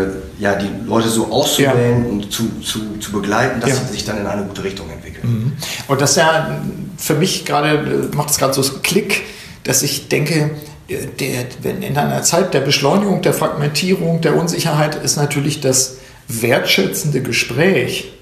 [0.03, 2.11] äh, ja, die Leute so auszuwählen ja.
[2.11, 3.77] und zu, zu, zu begleiten, dass ja.
[3.77, 5.23] sie sich dann in eine gute Richtung entwickeln.
[5.23, 5.53] Mhm.
[5.87, 6.61] Und das ist ja
[6.97, 9.23] für mich gerade, äh, macht es gerade so Klick,
[9.63, 10.51] dass ich denke,
[10.89, 15.99] äh, der, wenn in einer Zeit der Beschleunigung, der Fragmentierung, der Unsicherheit ist natürlich das
[16.31, 18.13] wertschätzende Gespräch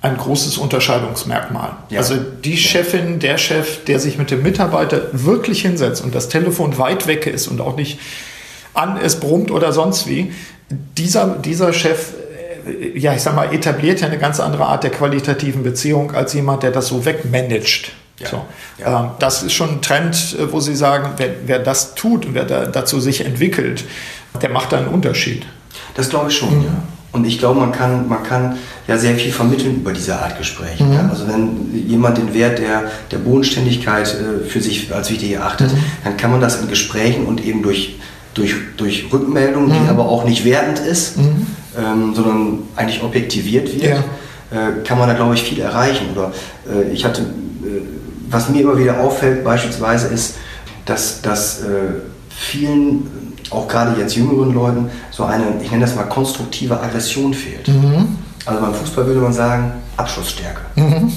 [0.00, 1.76] ein großes Unterscheidungsmerkmal.
[1.90, 1.98] Ja.
[1.98, 6.78] Also die Chefin, der Chef, der sich mit dem Mitarbeiter wirklich hinsetzt und das Telefon
[6.78, 7.98] weit weg ist und auch nicht
[8.74, 10.32] an es brummt oder sonst wie,
[10.70, 12.12] dieser, dieser Chef,
[12.66, 16.32] äh, ja, ich sag mal, etabliert ja eine ganz andere Art der qualitativen Beziehung als
[16.34, 17.92] jemand, der das so wegmanagt.
[18.20, 18.28] Ja.
[18.28, 18.44] So.
[18.78, 19.00] Ja.
[19.00, 22.34] Ähm, das ist schon ein Trend, äh, wo Sie sagen, wer, wer das tut und
[22.34, 23.84] wer da, dazu sich entwickelt,
[24.40, 25.44] der macht da einen Unterschied.
[25.94, 26.64] Das glaube ich schon, mhm.
[26.64, 26.82] ja.
[27.10, 30.84] Und ich glaube, man kann, man kann ja sehr viel vermitteln über diese Art Gespräche.
[30.84, 30.92] Mhm.
[30.92, 31.08] Ja?
[31.08, 35.78] Also wenn jemand den Wert der, der Bodenständigkeit äh, für sich als wichtig erachtet, mhm.
[36.04, 37.96] dann kann man das in Gesprächen und eben durch,
[38.34, 39.88] durch, durch Rückmeldungen, die mhm.
[39.88, 41.46] aber auch nicht wertend ist, mhm.
[41.78, 44.02] ähm, sondern eigentlich objektiviert wird,
[44.52, 44.68] ja.
[44.68, 46.08] äh, kann man da, glaube ich, viel erreichen.
[46.14, 46.32] Oder
[46.70, 47.80] äh, ich hatte, äh,
[48.28, 50.34] was mir immer wieder auffällt beispielsweise ist,
[50.84, 51.66] dass, dass äh,
[52.28, 57.68] vielen auch gerade jetzt jüngeren Leuten, so eine, ich nenne das mal konstruktive Aggression fehlt.
[57.68, 58.18] Mhm.
[58.44, 60.60] Also beim Fußball würde man sagen, Abschlussstärke.
[60.76, 61.12] Mhm.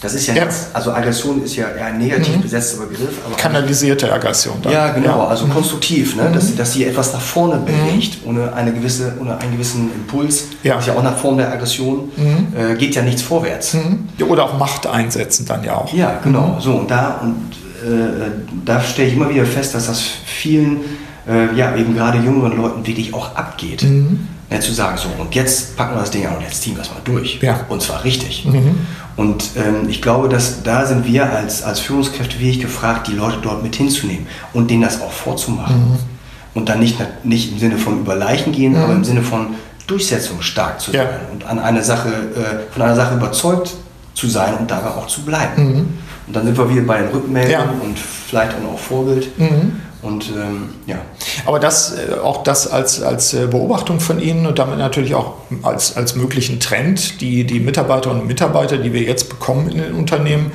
[0.00, 0.44] Das ist ja, ja.
[0.44, 2.42] Jetzt, also Aggression ist ja eher ein negativ mhm.
[2.42, 3.14] besetzter Begriff.
[3.24, 4.56] Aber Kanalisierte Aggression.
[4.62, 4.72] Dann.
[4.72, 5.28] Ja, genau, ja.
[5.28, 5.54] also mhm.
[5.54, 6.30] konstruktiv, ne?
[6.32, 6.56] dass, mhm.
[6.58, 7.64] dass sie etwas nach vorne mhm.
[7.64, 10.44] bewegt, ohne, eine gewisse, ohne einen gewissen Impuls.
[10.62, 10.78] Ja.
[10.78, 12.48] Ist ja auch eine Form der Aggression, mhm.
[12.56, 13.74] äh, geht ja nichts vorwärts.
[14.28, 15.92] Oder auch Macht einsetzen dann ja auch.
[15.94, 16.58] Ja, genau.
[16.60, 18.30] So, und da, und, äh,
[18.66, 20.80] da stelle ich immer wieder fest, dass das vielen
[21.28, 23.82] äh, ja, eben gerade jüngeren Leuten wirklich auch abgeht.
[23.82, 24.28] Mhm.
[24.50, 26.82] Ja, zu sagen, so, und jetzt packen wir das Ding an und jetzt ziehen wir
[26.82, 27.40] es mal durch.
[27.42, 27.66] Ja.
[27.68, 28.44] Und zwar richtig.
[28.44, 28.78] Mhm.
[29.16, 33.38] Und ähm, ich glaube, dass da sind wir als, als Führungskräfte wirklich gefragt, die Leute
[33.42, 35.76] dort mit hinzunehmen und denen das auch vorzumachen.
[35.76, 35.98] Mhm.
[36.54, 38.78] Und dann nicht, nicht im Sinne von über Leichen gehen, mhm.
[38.78, 39.48] aber im Sinne von
[39.88, 41.08] durchsetzungsstark zu sein ja.
[41.32, 43.74] und an eine Sache, äh, von einer Sache überzeugt
[44.14, 45.62] zu sein und dabei auch zu bleiben.
[45.62, 45.88] Mhm.
[46.26, 47.84] Und dann sind wir wieder bei den Rückmeldungen ja.
[47.84, 49.38] und vielleicht auch Vorbild.
[49.38, 49.80] Mhm.
[50.02, 50.96] Und ähm, ja.
[51.46, 55.34] Aber das, äh, auch das als, als äh, Beobachtung von Ihnen und damit natürlich auch
[55.62, 59.94] als, als möglichen Trend, die, die Mitarbeiterinnen und Mitarbeiter, die wir jetzt bekommen in den
[59.94, 60.52] Unternehmen,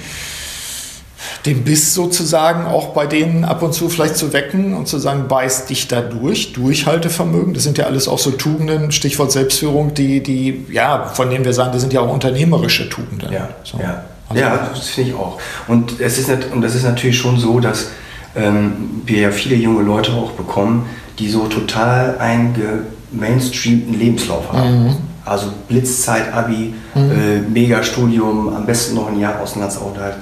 [1.45, 5.27] den Biss sozusagen auch bei denen ab und zu vielleicht zu wecken und zu sagen,
[5.27, 7.53] beiß dich da durch, Durchhaltevermögen.
[7.53, 11.53] Das sind ja alles auch so Tugenden, Stichwort Selbstführung, die, die, ja, von denen wir
[11.53, 13.31] sagen, das sind ja auch unternehmerische Tugenden.
[13.31, 13.79] Ja, so.
[13.79, 14.03] ja.
[14.29, 15.39] Also ja das finde ich auch.
[15.67, 17.87] Und es ist, und das ist natürlich schon so, dass
[18.35, 20.87] ähm, wir ja viele junge Leute auch bekommen,
[21.19, 24.85] die so total eingemainstreamten Lebenslauf haben.
[24.85, 24.97] Mhm.
[25.23, 27.11] Also Blitzzeit, Abi, mhm.
[27.11, 30.15] äh, Mega-Studium, am besten noch ein Jahr Auslandsaufenthalt,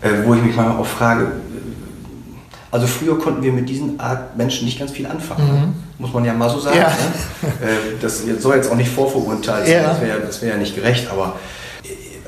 [0.00, 1.28] äh, wo ich mich mal auch frage, äh,
[2.70, 5.74] also früher konnten wir mit diesen Art Menschen nicht ganz viel anfangen, mhm.
[5.98, 6.78] muss man ja mal so sagen.
[6.78, 6.88] Ja.
[6.88, 7.48] Ne?
[7.68, 9.82] Äh, das soll jetzt auch nicht vorverurteilt sein, ja.
[9.82, 11.36] das wäre wär ja nicht gerecht, aber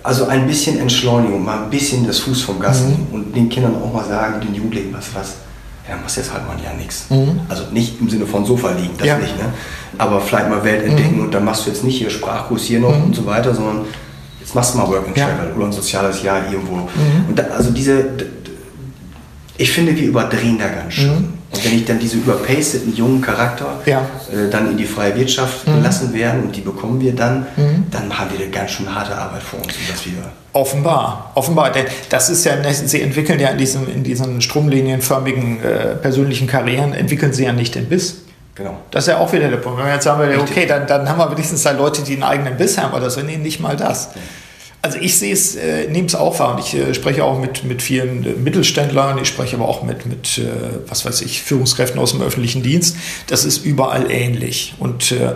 [0.07, 3.07] also ein bisschen Entschleunigung, mal ein bisschen das Fuß vom Gas mhm.
[3.13, 5.35] und den Kindern auch mal sagen, den Jugendlichen, was, was,
[5.89, 7.07] ja, machst jetzt halt mal ja nichts.
[7.11, 7.41] Mhm.
[7.49, 9.19] Also nicht im Sinne von Sofa liegen, das ja.
[9.19, 9.47] nicht, ne?
[9.99, 11.25] Aber vielleicht mal Welt entdecken mhm.
[11.25, 13.05] und dann machst du jetzt nicht hier Sprachkurs hier noch mhm.
[13.07, 13.85] und so weiter, sondern
[14.41, 16.77] jetzt machst du mal Work and Travel oder ein soziales Jahr irgendwo.
[16.77, 17.29] Mhm.
[17.29, 18.05] Und da, also diese,
[19.59, 21.36] ich finde, wir überdrehen da ganz schön.
[21.53, 24.01] Und wenn ich dann diese überpaceden jungen Charakter ja.
[24.33, 25.77] äh, dann in die freie Wirtschaft mhm.
[25.77, 27.85] gelassen werden und die bekommen wir dann, mhm.
[27.91, 30.33] dann haben wir eine ganz schön harte Arbeit vor uns, um das wieder.
[30.53, 35.95] Offenbar, offenbar, denn das ist ja, sie entwickeln ja in diesen, in diesen stromlinienförmigen äh,
[35.97, 38.23] persönlichen Karrieren, entwickeln sie ja nicht den Biss.
[38.55, 38.79] Genau.
[38.91, 39.79] Das ist ja auch wieder der Punkt.
[39.79, 42.57] Wenn wir jetzt sagen, okay, dann, dann haben wir wenigstens da Leute, die einen eigenen
[42.57, 44.11] Biss haben, aber das sind nicht mal das.
[44.15, 44.21] Ja.
[44.87, 47.65] Also ich sehe es, äh, nehme es auch wahr und ich äh, spreche auch mit,
[47.65, 50.45] mit vielen äh, Mittelständlern, ich spreche aber auch mit, mit äh,
[50.87, 52.97] was weiß ich, Führungskräften aus dem öffentlichen Dienst.
[53.27, 54.77] Das ist überall ähnlich.
[54.79, 55.33] Und äh,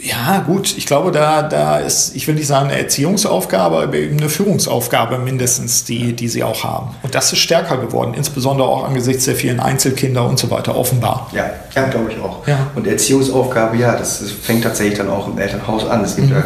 [0.00, 4.18] ja, gut, ich glaube, da, da ist, ich will nicht sagen eine Erziehungsaufgabe, aber eben
[4.18, 6.96] eine Führungsaufgabe mindestens, die, die sie auch haben.
[7.02, 11.30] Und das ist stärker geworden, insbesondere auch angesichts der vielen Einzelkinder und so weiter, offenbar.
[11.32, 12.44] Ja, ja glaube ich auch.
[12.48, 12.66] Ja.
[12.74, 16.02] Und Erziehungsaufgabe, ja, das, das, fängt tatsächlich dann auch im Elternhaus an.
[16.02, 16.34] Es gibt mhm.
[16.34, 16.44] ja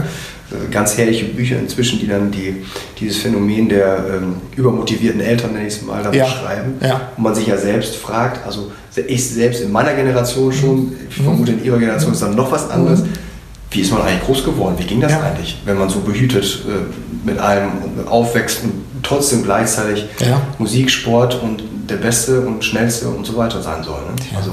[0.71, 2.65] ganz herrliche Bücher inzwischen, die dann die,
[3.01, 6.25] dieses Phänomen der ähm, übermotivierten Eltern, nenne ich es mal, da ja.
[6.25, 6.75] beschreiben.
[6.81, 7.11] Ja.
[7.17, 8.71] Und man sich ja selbst fragt, also
[9.07, 12.71] ich selbst in meiner Generation schon, ich vermute in ihrer Generation ist dann noch was
[12.71, 13.01] anderes.
[13.01, 13.13] Mhm.
[13.71, 14.77] Wie ist man eigentlich groß geworden?
[14.79, 15.23] Wie ging das ja.
[15.23, 17.71] eigentlich, wenn man so behütet äh, mit allem
[18.07, 18.73] aufwächst und
[19.03, 20.07] trotzdem gleichzeitig
[20.59, 24.01] Musik, Sport und der Beste und Schnellste und so weiter sein soll?
[24.01, 24.37] Ne?
[24.37, 24.53] Also,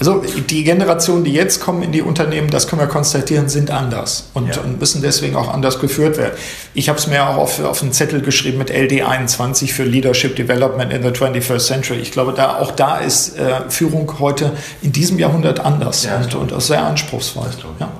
[0.00, 4.30] also die Generationen, die jetzt kommen in die Unternehmen, das können wir konstatieren, sind anders
[4.32, 4.62] und, ja.
[4.62, 6.32] und müssen deswegen auch anders geführt werden.
[6.72, 10.90] Ich habe es mir auch auf, auf einen Zettel geschrieben mit LD21 für Leadership Development
[10.90, 11.98] in the 21st Century.
[11.98, 16.34] Ich glaube, da, auch da ist äh, Führung heute in diesem Jahrhundert anders ja, und,
[16.34, 17.50] und auch sehr anspruchsvoll.
[17.78, 17.92] Ja.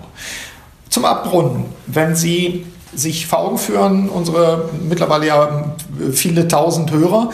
[0.88, 5.74] Zum Abrunden, wenn Sie sich vor Augen führen, unsere mittlerweile ja
[6.12, 7.28] viele tausend Hörer,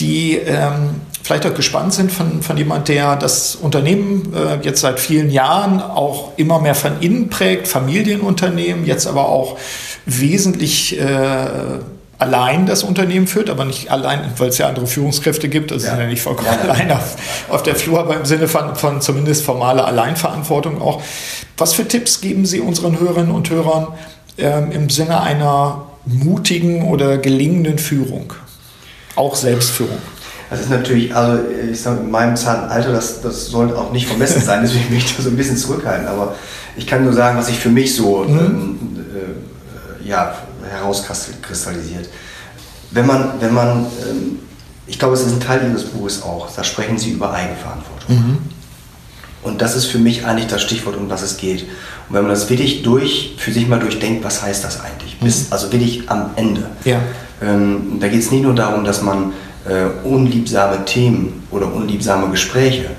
[0.00, 1.00] die ähm,
[1.30, 5.80] vielleicht auch gespannt sind von, von jemand, der das Unternehmen äh, jetzt seit vielen Jahren
[5.80, 9.56] auch immer mehr von innen prägt, Familienunternehmen, jetzt aber auch
[10.06, 11.46] wesentlich äh,
[12.18, 15.92] allein das Unternehmen führt, aber nicht allein, weil es ja andere Führungskräfte gibt, also ja.
[15.92, 16.68] sind ja nicht vollkommen ja.
[16.68, 17.14] allein auf,
[17.48, 21.00] auf der Flur, aber im Sinne von, von zumindest formaler Alleinverantwortung auch.
[21.56, 23.86] Was für Tipps geben Sie unseren Hörerinnen und Hörern
[24.36, 28.32] ähm, im Sinne einer mutigen oder gelingenden Führung?
[29.16, 29.98] auch Selbstführung?
[30.50, 34.06] Das ist natürlich, also ich sage, in meinem zarten Alter, das, das sollte auch nicht
[34.06, 36.08] vermessen sein, deswegen will ich da so ein bisschen zurückhalten.
[36.08, 36.34] Aber
[36.76, 38.38] ich kann nur sagen, was sich für mich so mhm.
[38.38, 38.78] ähm,
[40.04, 40.34] äh, ja,
[40.68, 42.08] herauskristallisiert.
[42.90, 44.38] Wenn man, wenn man ähm,
[44.90, 48.16] ich glaube, es ist ein Teil Ihres Buches auch, da sprechen Sie über Eigenverantwortung.
[48.16, 48.38] Mhm.
[49.42, 51.62] Und das ist für mich eigentlich das Stichwort, um das es geht.
[51.62, 55.18] Und wenn man das wirklich durch, für sich mal durchdenkt, was heißt das eigentlich?
[55.20, 55.52] Bis, mhm.
[55.52, 56.68] Also wirklich am Ende.
[56.84, 57.00] Ja.
[57.40, 59.32] Ähm, da geht es nicht nur darum, dass man
[59.70, 62.90] äh, unliebsame Themen oder unliebsame Gespräche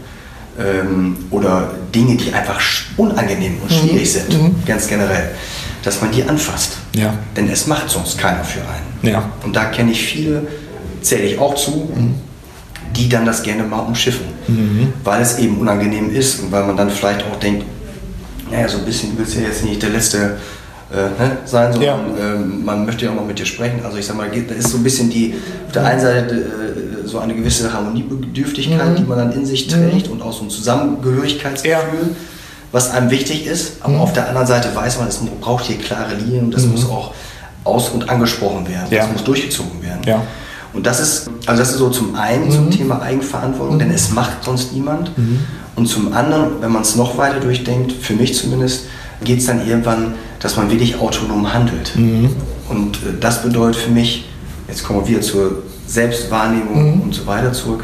[0.57, 2.61] ähm, oder Dinge, die einfach
[2.97, 3.89] unangenehm und mhm.
[3.89, 4.55] schwierig sind, mhm.
[4.65, 5.31] ganz generell,
[5.83, 6.77] dass man die anfasst.
[6.95, 7.13] Ja.
[7.35, 9.13] Denn es macht sonst keiner für einen.
[9.13, 9.31] Ja.
[9.43, 10.47] Und da kenne ich viele,
[11.01, 12.15] zähle ich auch zu, mhm.
[12.95, 14.93] die dann das gerne mal umschiffen, mhm.
[15.03, 17.65] weil es eben unangenehm ist und weil man dann vielleicht auch denkt,
[18.49, 20.37] naja, so ein bisschen willst du ja jetzt nicht der letzte
[20.91, 21.95] äh, sein, sondern ja.
[21.95, 23.79] äh, man möchte ja auch noch mit dir sprechen.
[23.83, 25.35] Also ich sag mal, da ist so ein bisschen die,
[25.67, 28.95] auf der einen Seite äh, so eine gewisse Harmoniebedürftigkeit, mhm.
[28.95, 30.13] die man dann in sich trägt mhm.
[30.13, 31.71] und auch so ein Zusammengehörigkeitsgefühl.
[31.71, 32.15] Ja.
[32.73, 34.01] Was einem wichtig ist, aber mhm.
[34.01, 36.71] auf der anderen Seite weiß man, es braucht hier klare Linien und das mhm.
[36.71, 37.13] muss auch
[37.63, 38.87] aus- und angesprochen werden.
[38.89, 39.03] Ja.
[39.03, 40.01] Das muss durchgezogen werden.
[40.05, 40.21] Ja.
[40.73, 42.51] Und das ist, also das ist so zum einen mhm.
[42.51, 45.17] zum Thema Eigenverantwortung, denn es macht sonst niemand.
[45.17, 45.39] Mhm.
[45.75, 48.85] Und zum anderen, wenn man es noch weiter durchdenkt, für mich zumindest,
[49.23, 51.95] geht es dann irgendwann, dass man wirklich autonom handelt.
[51.95, 52.35] Mhm.
[52.69, 54.25] Und äh, das bedeutet für mich,
[54.67, 57.01] jetzt kommen wir wieder zur Selbstwahrnehmung mhm.
[57.01, 57.83] und so weiter zurück,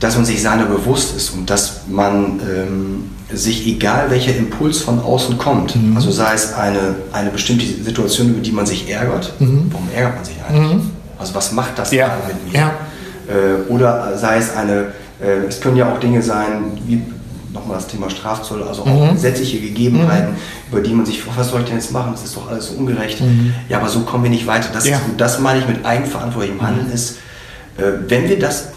[0.00, 5.00] dass man sich seiner bewusst ist und dass man ähm, sich, egal welcher Impuls von
[5.00, 5.96] außen kommt, mhm.
[5.96, 9.70] also sei es eine, eine bestimmte Situation, über die man sich ärgert, mhm.
[9.70, 10.74] warum ärgert man sich eigentlich?
[10.74, 10.90] Mhm.
[11.18, 12.16] Also was macht das ja.
[12.26, 12.60] mit mir?
[12.60, 12.74] Ja.
[13.28, 14.92] Äh, oder sei es eine,
[15.22, 17.02] äh, es können ja auch Dinge sein, wie
[17.54, 19.14] nochmal das Thema Strafzoll, also auch mhm.
[19.14, 20.72] gesetzliche Gegebenheiten, mhm.
[20.72, 22.74] über die man sich, was soll ich denn jetzt machen, das ist doch alles so
[22.74, 23.20] ungerecht.
[23.20, 23.54] Mhm.
[23.68, 24.68] Ja, aber so kommen wir nicht weiter.
[24.72, 25.00] Das, ja.
[25.16, 27.18] das meine ich mit eigenverantwortlichem Handeln ist,
[27.78, 28.68] äh, wenn wir das,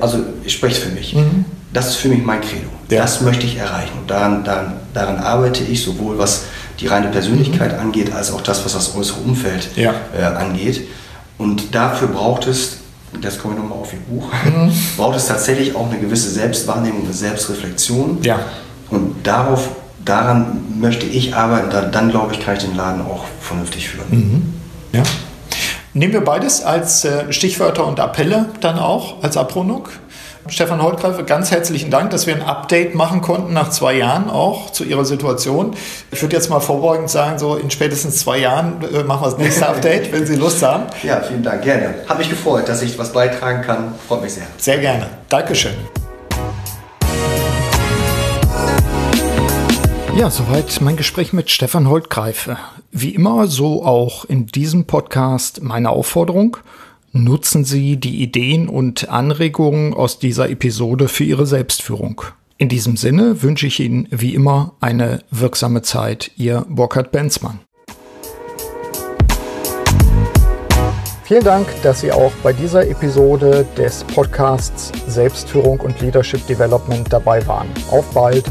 [0.00, 1.44] also ich spreche es für mich, mhm.
[1.72, 2.68] das ist für mich mein Credo.
[2.88, 3.02] Ja.
[3.02, 6.44] Das möchte ich erreichen und daran, daran, daran arbeite ich, sowohl was
[6.78, 7.80] die reine Persönlichkeit mhm.
[7.80, 9.94] angeht, als auch das, was das äußere Umfeld ja.
[10.16, 10.88] äh, angeht.
[11.38, 12.79] Und dafür braucht es,
[13.20, 14.72] das komme ich nochmal auf Ihr Buch, mhm.
[14.96, 18.18] braucht es tatsächlich auch eine gewisse Selbstwahrnehmung, eine Selbstreflexion.
[18.22, 18.40] Ja.
[18.90, 19.68] Und darauf,
[20.04, 24.06] daran möchte ich arbeiten, dann, dann glaube ich, kann ich den Laden auch vernünftig führen.
[24.10, 24.54] Mhm.
[24.92, 25.02] Ja.
[25.92, 29.88] Nehmen wir beides als äh, Stichwörter und Appelle dann auch als Abrundung?
[30.48, 34.70] Stefan Holtgreife, ganz herzlichen Dank, dass wir ein Update machen konnten nach zwei Jahren auch
[34.70, 35.76] zu Ihrer Situation.
[36.10, 39.38] Ich würde jetzt mal vorbeugend sagen, so in spätestens zwei Jahren äh, machen wir das
[39.38, 40.84] nächste Update, wenn Sie Lust haben.
[41.02, 41.94] Ja, vielen Dank, gerne.
[42.08, 43.94] Hat mich gefreut, dass ich was beitragen kann.
[44.08, 44.46] Freut mich sehr.
[44.56, 45.08] Sehr gerne.
[45.28, 45.74] Dankeschön.
[50.16, 52.56] Ja, soweit mein Gespräch mit Stefan Holtgreife.
[52.90, 56.56] Wie immer, so auch in diesem Podcast meine Aufforderung–
[57.12, 62.22] nutzen Sie die Ideen und Anregungen aus dieser Episode für Ihre Selbstführung.
[62.58, 66.30] In diesem Sinne wünsche ich Ihnen wie immer eine wirksame Zeit.
[66.36, 67.60] Ihr Burkhard Benzmann.
[71.24, 77.46] Vielen Dank, dass Sie auch bei dieser Episode des Podcasts Selbstführung und Leadership Development dabei
[77.46, 77.68] waren.
[77.90, 78.44] Auf bald!